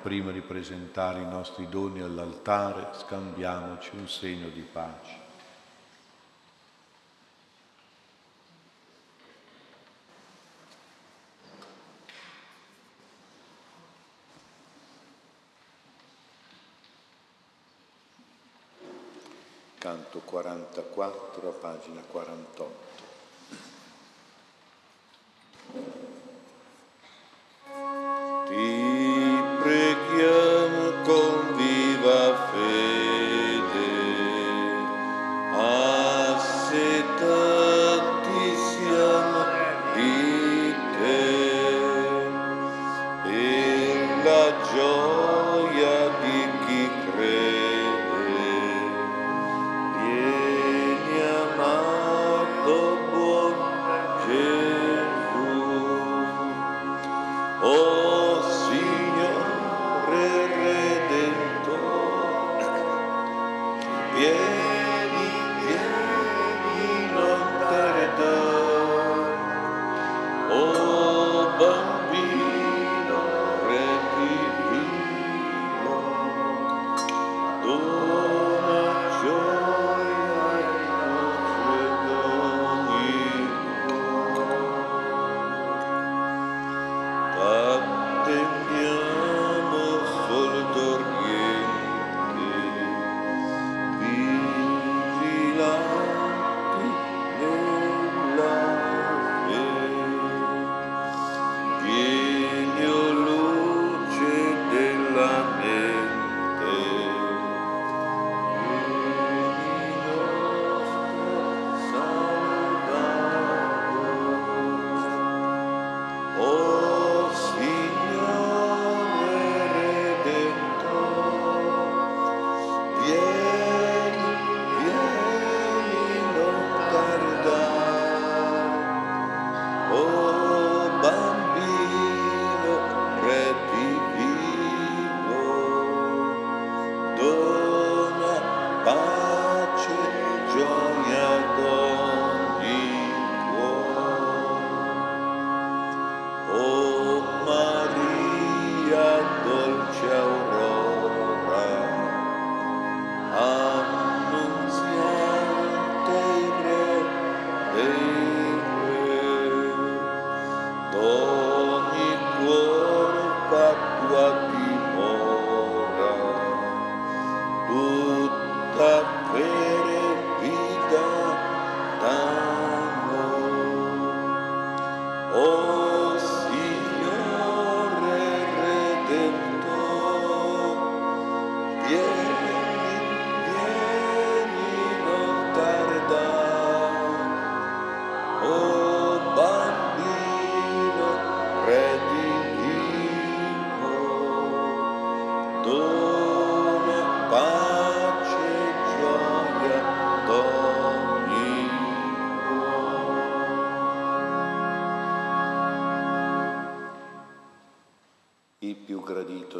[0.00, 5.24] Prima di presentare i nostri doni all'altare, scambiamoci un segno di pace.
[19.86, 20.20] canto
[20.82, 22.85] 44 a pagina 48.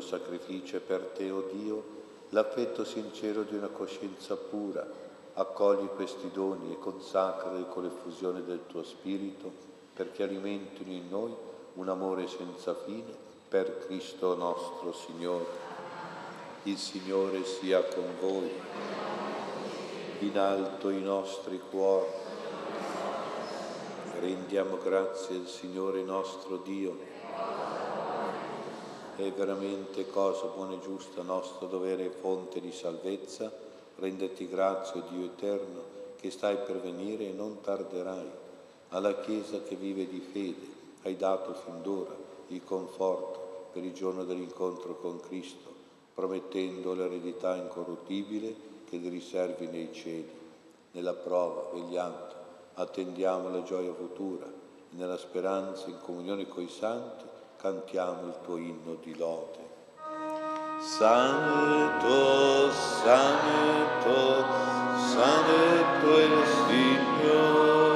[0.01, 1.85] Sacrificio per te, o oh Dio,
[2.31, 5.05] l'affetto sincero di una coscienza pura.
[5.35, 9.51] Accogli questi doni e consacrali con l'effusione del tuo Spirito,
[9.95, 11.35] perché alimentino in noi
[11.75, 13.13] un amore senza fine
[13.49, 15.45] per Cristo nostro Signore.
[16.65, 18.51] Il Signore sia con voi.
[20.21, 22.25] In alto i nostri cuori.
[24.19, 27.16] Rendiamo grazie al Signore nostro Dio
[29.25, 33.51] è veramente cosa buona e giusta, nostro dovere e fonte di salvezza,
[33.97, 35.81] renderti grazie, Dio eterno,
[36.17, 38.31] che stai per venire e non tarderai.
[38.91, 42.14] Alla Chiesa che vive di fede hai dato fin d'ora
[42.49, 45.71] il conforto per il giorno dell'incontro con Cristo,
[46.14, 48.55] promettendo l'eredità incorruttibile
[48.89, 50.31] che gli riservi nei cieli.
[50.93, 52.35] Nella prova, vegliando,
[52.75, 57.25] attendiamo la gioia futura e nella speranza, in comunione coi santi,
[57.67, 59.59] cantiamo il tuo inno di lode.
[60.79, 64.45] Santo, santo,
[64.95, 67.96] santo è il Signore,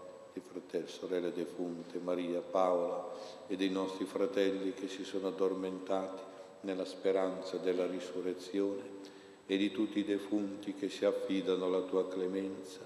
[0.33, 3.09] di fratelli, sorelle defunte, Maria, Paola
[3.47, 6.21] e dei nostri fratelli che si sono addormentati
[6.61, 8.99] nella speranza della risurrezione
[9.45, 12.79] e di tutti i defunti che si affidano alla tua clemenza,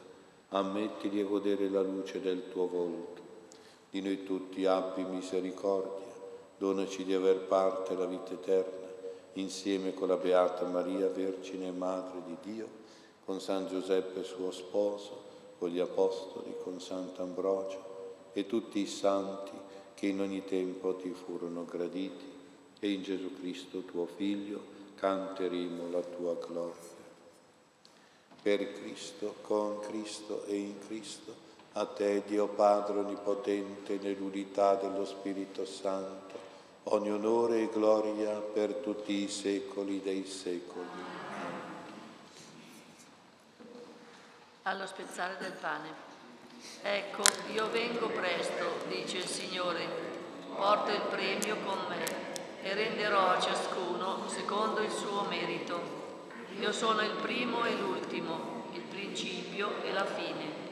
[0.49, 3.21] ammettili a godere la luce del tuo volto.
[3.89, 6.05] Di noi tutti abbi misericordia,
[6.57, 8.87] donaci di aver parte alla vita eterna,
[9.33, 12.67] insieme con la Beata Maria, Vergine e Madre di Dio,
[13.25, 15.24] con San Giuseppe suo sposo,
[15.57, 17.93] con gli Apostoli, con Sant'Ambrogio
[18.33, 19.51] e tutti i santi
[19.93, 22.33] che in ogni tempo ti furono graditi
[22.79, 26.93] e in Gesù Cristo tuo Figlio canteremo la tua gloria.
[28.41, 31.33] Per Cristo, con Cristo e in Cristo,
[31.73, 36.37] a te Dio Padre Onnipotente, nell'unità dello Spirito Santo,
[36.83, 41.14] ogni onore e gloria per tutti i secoli dei secoli.
[44.67, 45.89] Allo spezzare del pane.
[46.81, 47.21] Ecco,
[47.53, 49.87] io vengo presto, dice il Signore,
[50.55, 52.03] porto il premio con me
[52.63, 56.03] e renderò a ciascuno secondo il suo merito.
[56.59, 60.63] Io sono il primo e l'ultimo, il principio e la fine.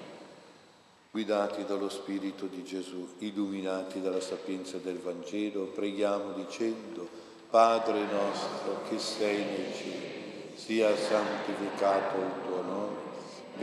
[1.11, 7.07] Guidati dallo Spirito di Gesù, illuminati dalla sapienza del Vangelo, preghiamo dicendo,
[7.47, 12.92] Padre nostro che sei nei cieli, sia santificato il tuo nome,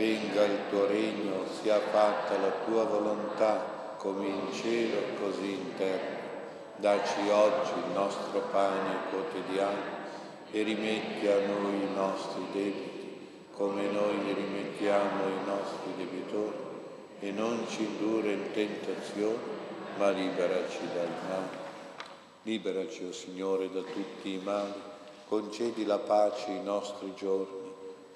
[0.01, 6.19] venga il tuo regno, sia fatta la tua volontà, come in cielo così in terra.
[6.77, 9.99] Dacci oggi il nostro pane quotidiano
[10.49, 13.19] e rimetti a noi i nostri debiti,
[13.53, 16.69] come noi li rimettiamo ai nostri debitori
[17.19, 19.37] e non ci indurre in tentazione,
[19.97, 21.59] ma liberaci dal male.
[22.41, 24.73] Liberaci, o oh Signore, da tutti i mali,
[25.27, 27.60] concedi la pace ai nostri giorni,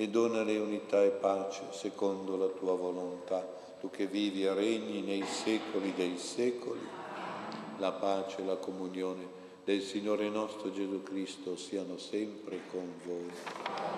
[0.00, 3.46] e donale unità e pace secondo la tua volontà,
[3.80, 6.80] tu che vivi e regni nei secoli dei secoli.
[7.76, 9.28] La pace e la comunione
[9.62, 13.89] del Signore nostro Gesù Cristo siano sempre con voi.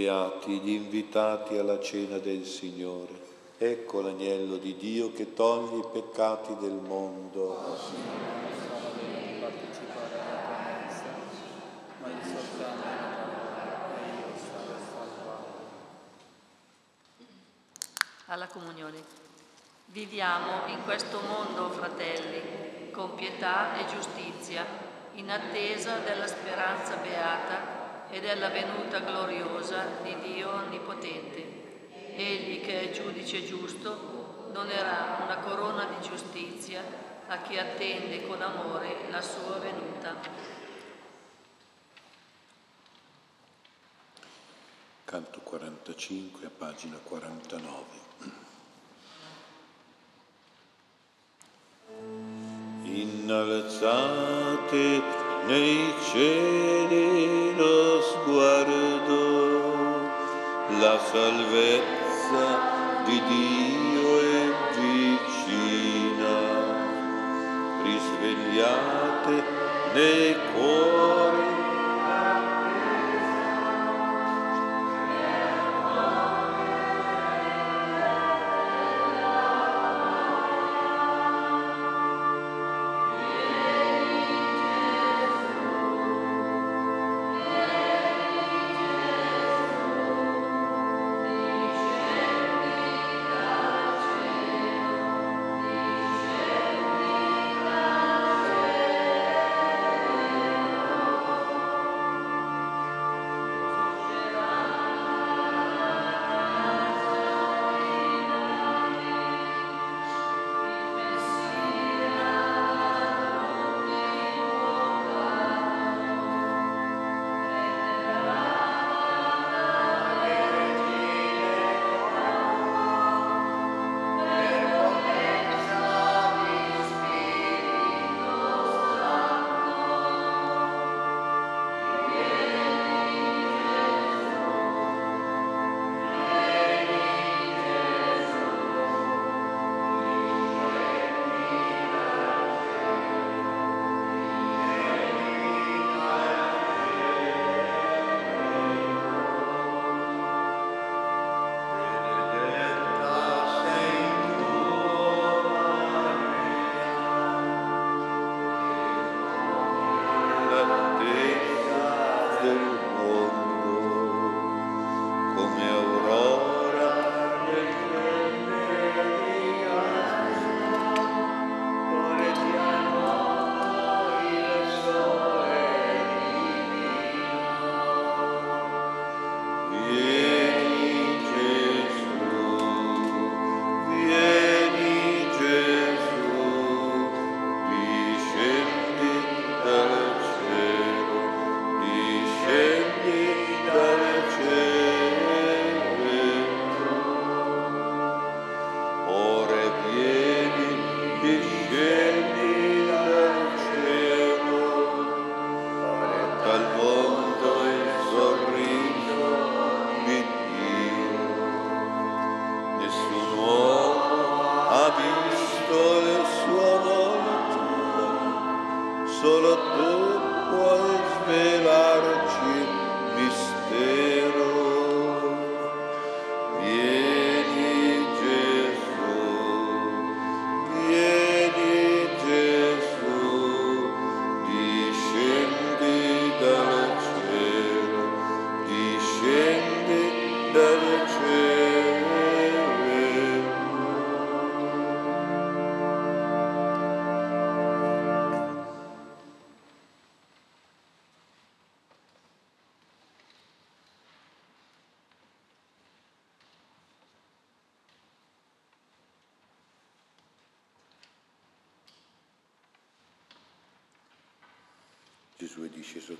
[0.00, 3.12] Beati gli invitati alla cena del Signore.
[3.58, 7.76] Ecco l'agnello di Dio che toglie i peccati del mondo.
[18.24, 19.04] Alla comunione.
[19.84, 24.64] Viviamo in questo mondo, fratelli, con pietà e giustizia,
[25.16, 27.79] in attesa della speranza beata
[28.10, 31.58] e della venuta gloriosa di Dio Onnipotente.
[32.16, 36.82] Egli che è giudice giusto donerà una corona di giustizia
[37.28, 40.48] a chi attende con amore la sua venuta.
[45.04, 48.08] Canto 45 a pagina 49.
[52.90, 55.19] Innalzate
[55.50, 59.48] nei cieli lo sguardo,
[60.78, 62.46] la salvezza
[63.04, 66.36] di Dio è vicina,
[67.82, 69.34] risvegliate
[69.92, 71.39] nei cuori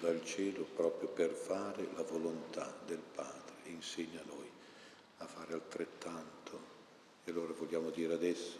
[0.01, 4.51] dal cielo proprio per fare la volontà del Padre insegna a noi
[5.19, 6.79] a fare altrettanto.
[7.25, 8.59] E allora vogliamo dire adesso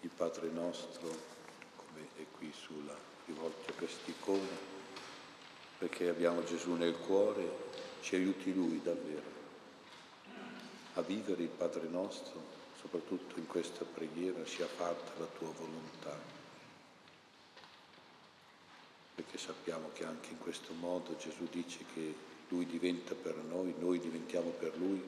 [0.00, 1.08] il Padre nostro,
[1.76, 2.96] come è qui sulla
[3.26, 4.70] rivolta quest'icona,
[5.78, 9.30] perché abbiamo Gesù nel cuore, ci aiuti Lui davvero
[10.94, 12.40] a vivere il Padre nostro,
[12.78, 16.32] soprattutto in questa preghiera, sia fatta la tua volontà
[19.14, 22.14] perché sappiamo che anche in questo modo Gesù dice che
[22.48, 25.02] Lui diventa per noi, noi diventiamo per Lui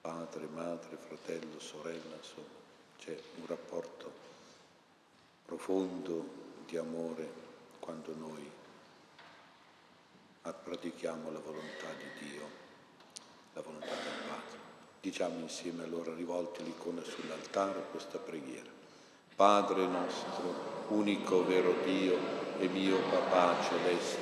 [0.00, 2.58] padre, madre, fratello, sorella, insomma,
[2.98, 4.12] c'è un rapporto
[5.46, 7.48] profondo di amore
[7.80, 8.48] quando noi
[10.42, 12.42] pratichiamo la volontà di Dio,
[13.54, 14.58] la volontà del Padre.
[15.00, 18.68] Diciamo insieme allora rivolti l'icona sull'altare questa preghiera.
[19.34, 24.18] Padre nostro, unico vero Dio e mio Papà celeste,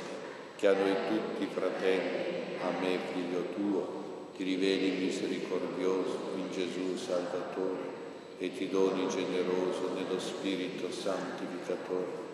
[0.56, 7.96] che a noi tutti fratelli, a me figlio tuo, ti riveli misericordioso in Gesù Salvatore
[8.38, 12.26] e ti doni generoso nello Spirito Santificatore.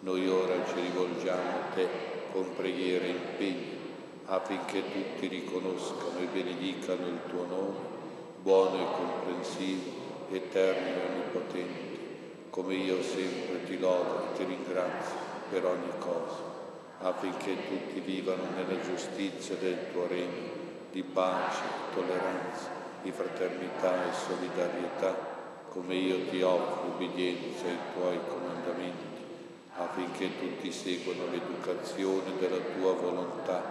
[0.00, 1.88] Noi ora ci rivolgiamo a te
[2.32, 3.80] con preghiera e impegno
[4.26, 7.78] affinché tutti riconoscano e benedicano il tuo nome,
[8.42, 9.90] buono e comprensivo,
[10.30, 11.92] eterno e onnipotente
[12.52, 16.40] come io sempre ti lodo e ti ringrazio per ogni cosa,
[17.02, 20.48] affinché tutti vivano nella giustizia del tuo regno,
[20.90, 21.60] di pace,
[21.92, 22.70] tolleranza,
[23.02, 25.14] di fraternità e solidarietà,
[25.68, 29.20] come io ti offro ubbidienza ai tuoi comandamenti,
[29.76, 33.62] affinché tutti seguano l'educazione della tua volontà,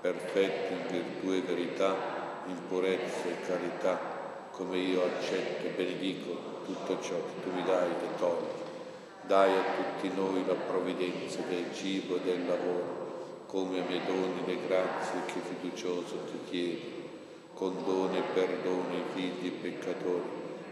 [0.00, 1.96] perfetti in virtù e verità,
[2.46, 3.98] in purezza e carità,
[4.52, 8.63] come io accetto e benedico tutto ciò che tu mi dai e togli.
[9.26, 14.58] Dai a tutti noi la provvidenza del cibo e del lavoro, come me doni le
[14.66, 17.02] grazie che fiducioso ti chiedo.
[17.54, 20.28] Condone e perdona i figli peccatori,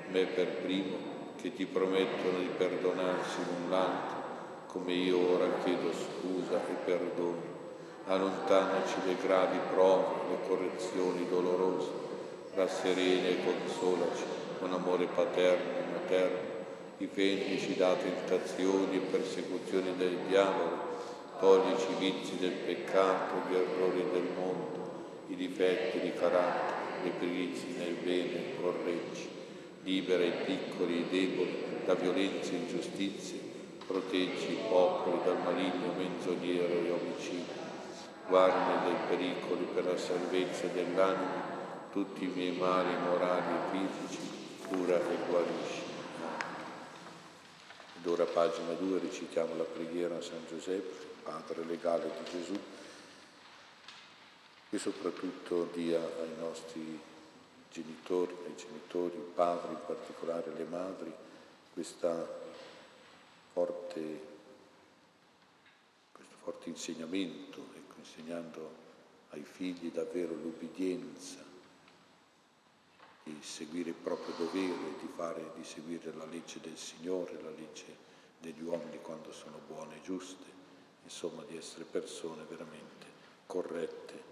[0.09, 0.97] me per primo,
[1.41, 4.17] che ti promettono di perdonarsi l'un l'altro,
[4.67, 7.41] come io ora chiedo scusa e perdono.
[8.05, 11.89] Allontanaci le gravi prove, le correzioni dolorose,
[12.55, 14.25] rasserena e consolaci
[14.59, 16.52] con amore paterno terra,
[17.03, 21.01] difendici da tentazioni e persecuzioni del diavolo,
[21.41, 27.75] toglici i vizi del peccato, gli errori del mondo, i difetti di carattere, le perizie
[27.77, 29.29] nel bene, correggi,
[29.83, 33.41] libera i piccoli e i deboli da violenze e ingiustizie,
[33.85, 37.61] proteggi i popoli dal maligno menzognero e omicidio,
[38.29, 41.51] guardi dai pericoli per la salvezza dell'anima,
[41.91, 44.21] tutti i miei mali morali e fisici,
[44.69, 45.82] cura e guarisci.
[48.03, 52.59] Ed ora pagina 2 recitiamo la preghiera a San Giuseppe, Padre legale di Gesù,
[54.71, 57.01] e soprattutto dia ai nostri
[57.71, 61.13] genitori, ai genitori, i padri, in particolare le madri,
[61.73, 62.29] questa
[63.53, 64.01] forte,
[66.11, 68.75] questo forte insegnamento, ecco, insegnando
[69.31, 71.39] ai figli davvero l'ubbidienza,
[73.25, 78.11] di seguire il proprio dovere, di, fare, di seguire la legge del Signore, la legge
[78.39, 80.47] degli uomini quando sono buone e giuste,
[81.05, 83.07] insomma di essere persone veramente
[83.47, 84.31] corrette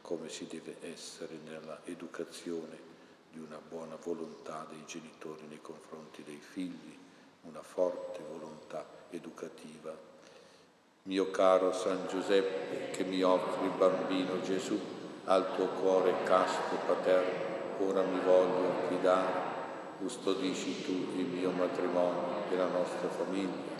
[0.00, 2.92] come si deve essere nella educazione
[3.30, 6.98] di una buona volontà dei genitori nei confronti dei figli,
[7.42, 9.96] una forte volontà educativa.
[11.04, 14.78] Mio caro San Giuseppe, che mi offri il bambino Gesù
[15.24, 19.52] al tuo cuore casto paterno, ora mi voglio affidare,
[19.98, 23.72] custodisci tu il mio matrimonio e la nostra famiglia,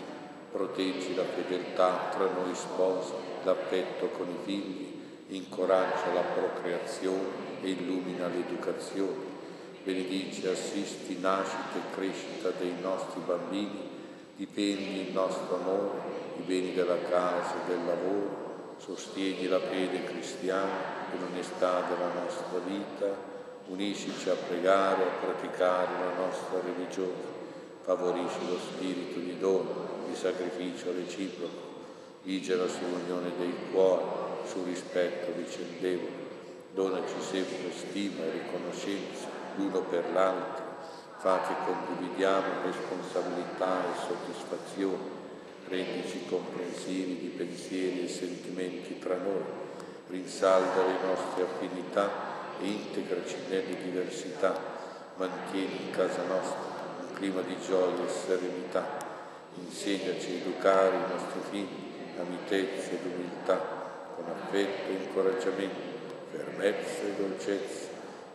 [0.51, 3.13] proteggi la fedeltà tra noi sposi,
[3.43, 9.33] l'affetto con i figli, incoraggia la procreazione e illumina l'educazione,
[9.83, 13.89] benedici, assisti nascita e crescita dei nostri bambini,
[14.35, 15.99] difendi il nostro amore,
[16.37, 22.59] i beni della casa e del lavoro, sostieni la fede cristiana e l'onestà della nostra
[22.65, 23.34] vita,
[23.67, 27.33] uniscici a pregare e a praticare la nostra religione,
[27.81, 31.73] favorisci lo spirito di dono, di sacrificio reciproco,
[32.23, 34.03] vigela sull'unione dei cuori,
[34.45, 36.23] sul rispetto vicendevole,
[36.73, 40.63] donaci sempre stima e riconoscenza l'uno per l'altro,
[41.17, 45.23] fa che condividiamo responsabilità e soddisfazione,
[45.67, 49.43] rendici comprensivi di pensieri e sentimenti tra noi,
[50.09, 54.57] rinsalda le nostre affinità integraci nelle diversità,
[55.15, 56.73] mantieni in casa nostra
[57.07, 58.85] un clima di gioia e serenità,
[59.55, 61.85] insegnaci a educare i nostri figli
[62.17, 63.59] la mitezza ed umiltà,
[64.15, 65.79] con affetto e incoraggiamento,
[66.31, 67.93] fermezza e dolcezza.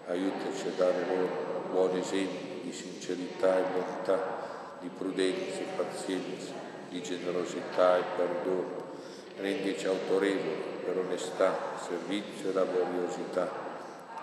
[0.09, 6.53] Aiutaci a dare loro buoni esempi di sincerità e bontà, di prudenza e pazienza,
[6.89, 8.89] di generosità e perdono.
[9.37, 11.57] Rendici autorevoli per onestà,
[11.87, 13.60] servizio e laboriosità.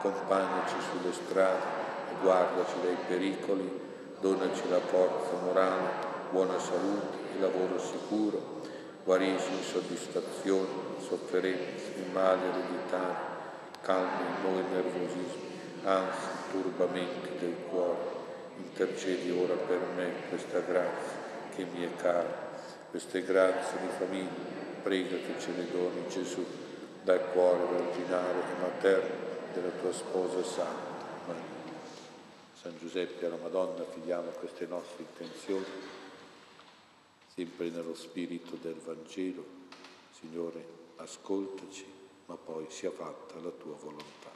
[0.07, 1.63] Accompagnaci sulle strade
[2.11, 3.85] e guardaci dai pericoli.
[4.21, 5.89] Donaci la forza morale,
[6.31, 8.61] buona salute e lavoro sicuro.
[9.03, 13.35] Guarisci insoddisfazioni, sofferenze, mali ereditari.
[13.81, 18.15] Calmi in noi nervosismi, anzi, turbamenti del cuore.
[18.59, 22.45] Intercedi ora per me questa grazia che mi è cara
[22.89, 24.29] queste grazie di famiglia,
[24.81, 26.45] prega che ce le doni Gesù
[27.03, 29.26] dal cuore virginale e materno
[29.57, 31.05] della tua sposa santa.
[31.25, 31.41] Maria.
[32.53, 35.65] San Giuseppe alla Madonna affidiamo queste nostre intenzioni,
[37.33, 39.55] sempre nello spirito del Vangelo.
[40.19, 40.65] Signore,
[40.97, 41.85] ascoltaci,
[42.25, 44.35] ma poi sia fatta la tua volontà.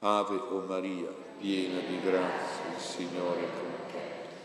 [0.00, 1.08] Ave o Maria,
[1.38, 4.00] piena di grazia, il Signore è con te.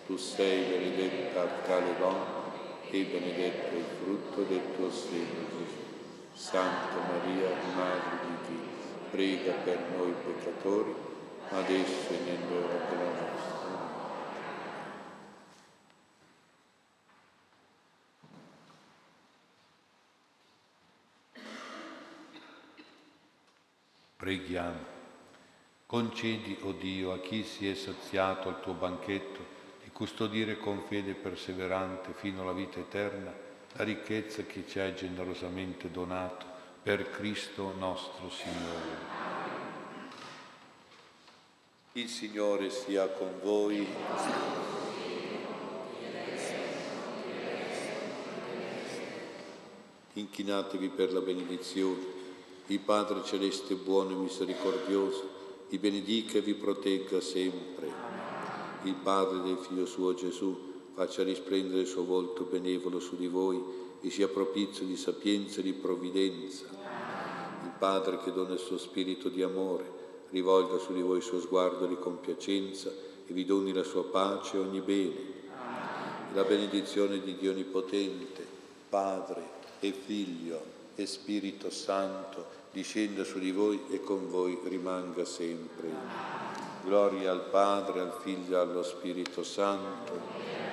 [0.05, 2.45] Tu sei benedetta tra le donne
[2.89, 5.85] e benedetto il frutto del tuo seno, Gesù.
[6.33, 8.16] Santa Maria, Madre
[9.09, 10.93] prega per noi peccatori,
[11.49, 13.55] adesso e nell'ora della nostra.
[24.17, 24.95] Preghiamo.
[25.85, 29.55] Concedi, o oh Dio, a chi si è saziato al tuo banchetto,
[29.97, 33.33] custodire con fede perseverante fino alla vita eterna
[33.73, 36.56] la ricchezza che ci hai generosamente donato
[36.87, 38.95] per Cristo nostro Signore.
[41.91, 43.85] Il Signore sia con voi.
[50.13, 51.99] Inchinatevi per la benedizione.
[52.67, 57.91] Il Padre Celeste buono e misericordioso vi benedica e vi protegga sempre
[58.83, 63.86] il Padre del Figlio suo Gesù faccia risplendere il suo volto benevolo su di voi
[64.01, 66.65] e sia propizio di sapienza e di provvidenza.
[67.63, 69.95] Il Padre che dona il suo spirito di amore
[70.29, 74.57] rivolga su di voi il suo sguardo di compiacenza e vi doni la sua pace
[74.57, 75.35] e ogni bene.
[76.33, 78.45] La benedizione di Dio Onnipotente,
[78.89, 80.61] Padre e Figlio
[80.95, 85.89] e Spirito Santo, discenda su di voi e con voi rimanga sempre.
[86.83, 90.66] Gloria al Padre, al Figlio e allo Spirito Santo.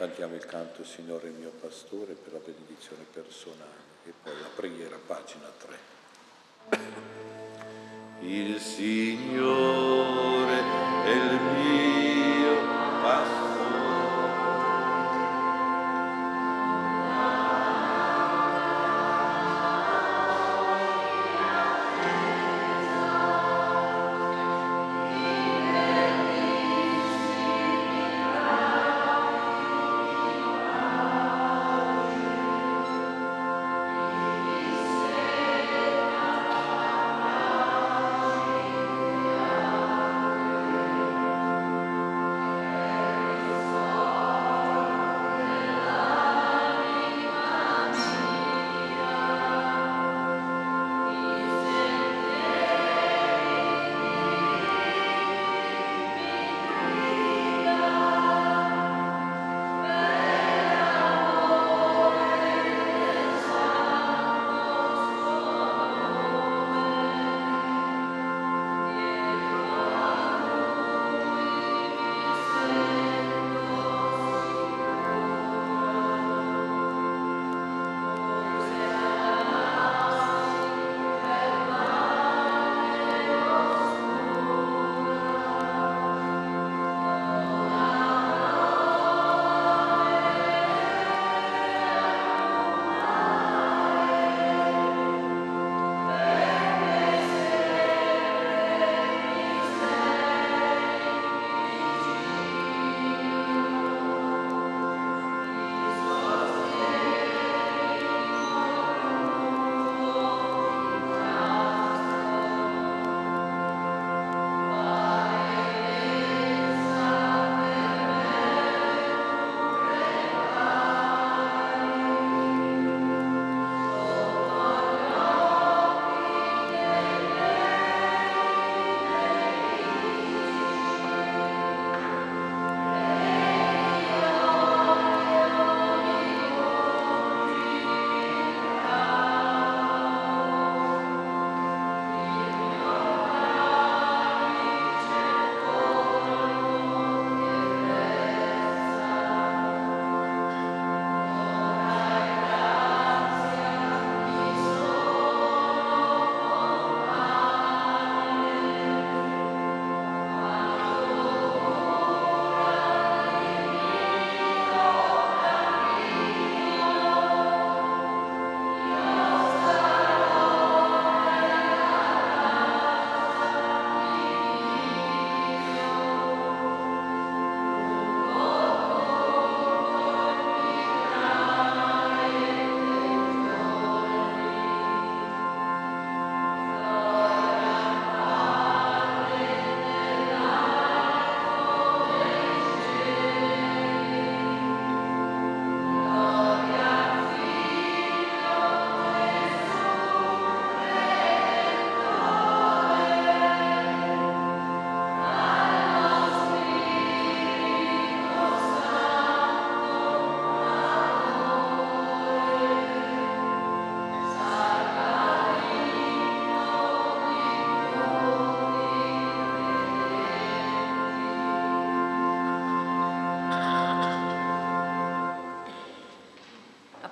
[0.00, 3.68] Cantiamo il canto Signore mio pastore per la benedizione personale
[4.06, 5.76] e poi la preghiera, pagina 3.
[8.20, 10.58] Il Signore
[11.04, 11.59] è il mio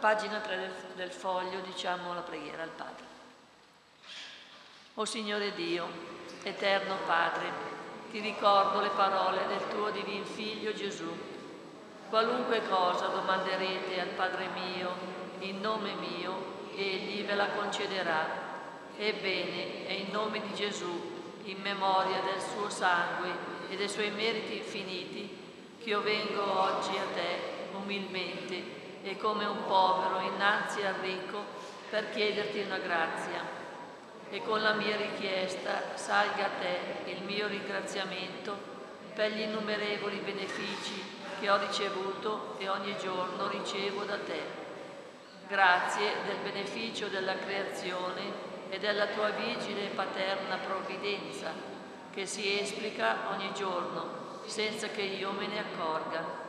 [0.09, 3.05] pagina 3 del, del foglio diciamo la preghiera al Padre.
[4.95, 5.87] O Signore Dio,
[6.45, 7.51] eterno Padre,
[8.11, 11.15] ti ricordo le parole del tuo divin Figlio Gesù.
[12.09, 14.95] Qualunque cosa domanderete al Padre mio,
[15.41, 18.25] in nome mio, egli ve la concederà.
[18.97, 23.29] Ebbene, è in nome di Gesù, in memoria del suo sangue
[23.69, 25.37] e dei suoi meriti infiniti,
[25.79, 31.43] che io vengo oggi a te umilmente e come un povero innanzi al ricco
[31.91, 33.57] per chiederti una grazia.
[34.31, 38.77] E con la mia richiesta salga a te il mio ringraziamento
[39.15, 41.03] per gli innumerevoli benefici
[41.41, 44.67] che ho ricevuto e ogni giorno ricevo da te.
[45.49, 51.53] Grazie del beneficio della creazione e della tua vigile e paterna provvidenza
[52.13, 56.48] che si esplica ogni giorno senza che io me ne accorga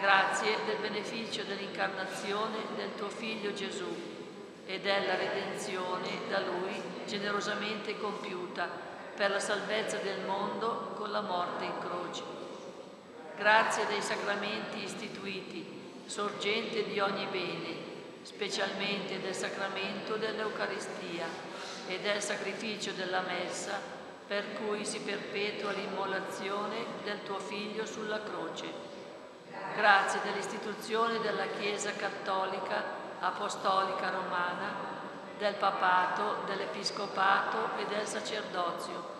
[0.00, 3.94] Grazie del beneficio dell'incarnazione del tuo Figlio Gesù
[4.64, 6.72] e della redenzione da Lui
[7.06, 8.66] generosamente compiuta
[9.14, 12.22] per la salvezza del mondo con la morte in croce.
[13.36, 15.66] Grazie dei sacramenti istituiti,
[16.06, 17.76] sorgente di ogni bene,
[18.22, 21.26] specialmente del sacramento dell'Eucaristia
[21.86, 23.78] e del sacrificio della Messa,
[24.26, 28.89] per cui si perpetua l'immolazione del tuo Figlio sulla croce
[29.74, 34.74] Grazie dell'istituzione della Chiesa Cattolica Apostolica Romana,
[35.38, 39.18] del Papato, dell'Episcopato e del Sacerdozio.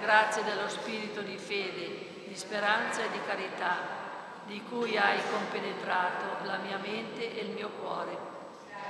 [0.00, 3.76] Grazie dello spirito di fede, di speranza e di carità,
[4.46, 8.16] di cui hai compenetrato la mia mente e il mio cuore.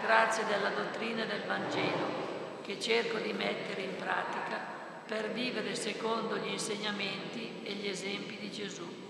[0.02, 4.58] Grazie della dottrina del Vangelo, che cerco di mettere in pratica
[5.06, 9.03] per vivere secondo gli insegnamenti e gli esempi di Gesù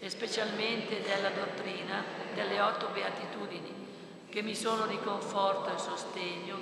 [0.00, 2.02] e specialmente della dottrina
[2.34, 3.86] delle otto beatitudini,
[4.30, 6.56] che mi sono di conforto e sostegno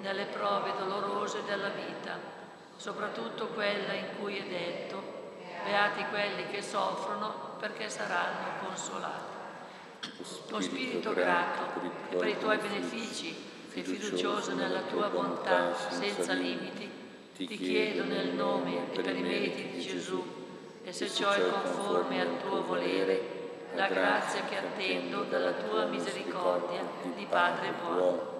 [0.00, 2.18] nelle prove dolorose della vita,
[2.76, 5.00] soprattutto quella in cui è detto,
[5.64, 9.30] beati quelli che soffrono perché saranno consolati.
[10.48, 11.80] Lo Spirito grato
[12.10, 16.90] e per i tuoi benefici e fiducioso nella tua bontà senza limiti,
[17.36, 20.41] ti chiedo nel nome e per i meriti di Gesù
[20.84, 23.40] e se ciò è conforme al tuo volere,
[23.74, 26.80] la grazia che attendo dalla tua misericordia
[27.14, 28.30] di Padre buono.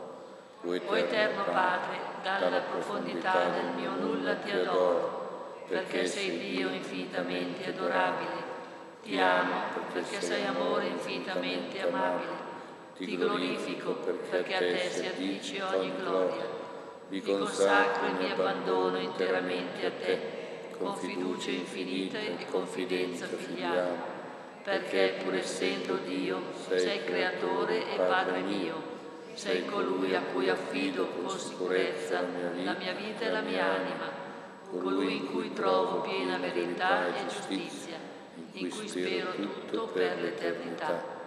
[0.64, 8.50] O eterno Padre, dalla profondità del mio nulla ti adoro, perché sei Dio infinitamente adorabile.
[9.02, 9.54] Ti amo
[9.92, 12.50] perché sei amore infinitamente amabile.
[12.96, 13.94] Ti glorifico
[14.30, 16.60] perché a te si addice ogni gloria.
[17.08, 20.41] Mi consacro e mi abbandono interamente a te
[20.82, 24.20] con fiducia infinita e confidenza filiale,
[24.64, 26.40] perché pur essendo Dio
[26.74, 28.90] sei creatore e Padre mio,
[29.34, 32.20] sei colui a cui affido con sicurezza
[32.64, 34.10] la mia vita e la mia anima,
[34.70, 37.96] colui in cui trovo piena verità e giustizia,
[38.52, 41.20] in cui spero tutto per l'eternità.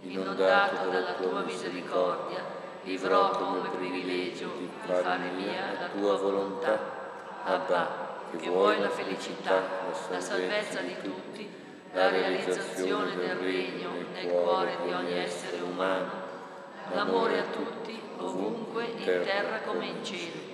[0.00, 2.42] Inondato dalla tua misericordia,
[2.82, 7.02] vivrò come privilegio di fare mia la tua volontà.
[7.44, 8.03] Abba,
[8.36, 9.62] che vuoi la felicità,
[10.10, 11.48] la salvezza di tutti,
[11.92, 16.10] la realizzazione del regno nel cuore di ogni essere umano,
[16.92, 20.52] l'amore a tutti, ovunque, in terra come in cielo.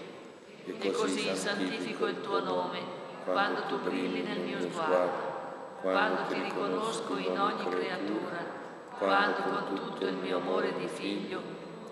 [0.65, 2.79] E così santifico il tuo nome
[3.25, 5.29] quando tu brilli nel mio sguardo,
[5.81, 8.59] quando ti riconosco in ogni creatura,
[8.99, 11.41] quando con tutto il mio amore di figlio,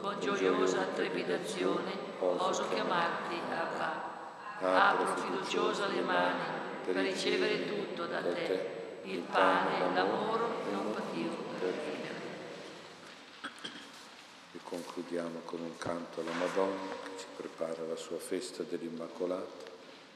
[0.01, 3.28] con gioiosa trepidazione, oso chiamarti.
[4.61, 6.41] Apro fiduciosa le mani
[6.85, 11.29] per ricevere tutto da te, il pane, l'amore e un patio
[11.61, 12.21] per vivere.
[14.53, 19.71] E concludiamo con un canto alla Madonna che ci prepara la sua festa dell'Immacolata,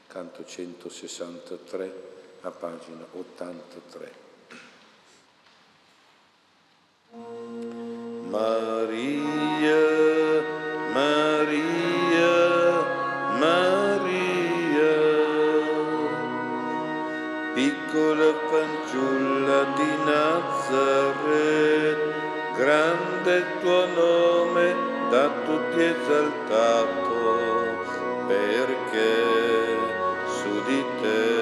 [0.07, 2.11] canto 163
[2.41, 4.21] a pagina 83.
[8.29, 9.77] Maria,
[10.91, 11.62] Maria,
[20.05, 22.01] Nazareth,
[22.57, 24.75] grande il tuo nome,
[25.09, 27.21] da tutti esaltato,
[28.27, 29.13] perché
[30.27, 31.41] su di te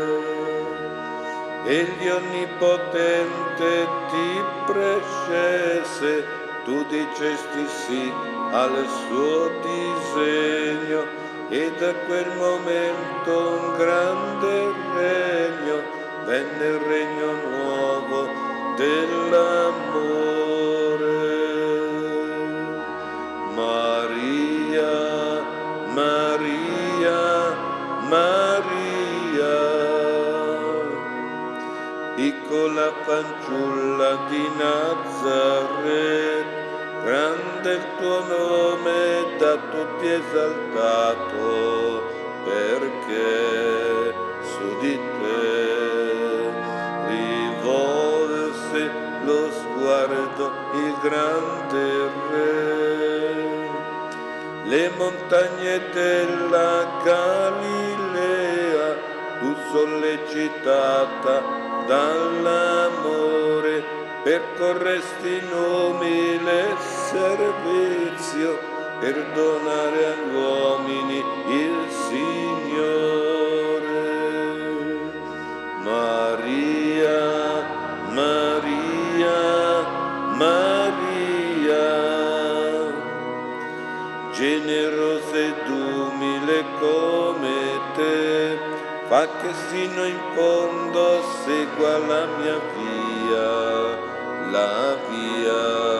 [1.64, 8.12] Egli onnipotente ti prescese, tu dicesti sì
[8.50, 11.04] al suo disegno
[11.48, 15.82] e da quel momento un grande regno
[16.24, 18.28] venne il regno nuovo
[18.76, 20.22] dell'amore.
[23.54, 24.94] Maria,
[25.92, 27.20] Maria,
[28.08, 29.56] Maria,
[32.16, 36.31] piccola fanciulla di Nazareth,
[37.04, 42.02] grande il tuo nome da tutti esaltato,
[42.44, 46.50] perché su di te
[47.08, 48.90] rivolse
[49.24, 52.70] lo sguardo il grande Re.
[54.64, 58.86] Le montagne della Galilea,
[59.40, 61.42] tu sollecitata
[61.86, 63.76] dall'amore,
[64.22, 68.58] percorresti in umile servizio
[69.00, 71.18] per donare agli uomini
[71.48, 71.78] il
[72.08, 73.30] Signore.
[75.82, 77.20] Maria,
[78.20, 79.40] Maria,
[80.44, 81.86] Maria,
[84.32, 87.58] generosa ed umile come
[87.94, 88.58] te,
[89.08, 93.50] fa che sino in fondo segua la mia via,
[94.50, 95.91] la via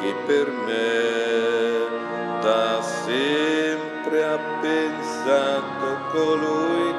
[0.00, 6.94] che per me da sempre ha pensato colui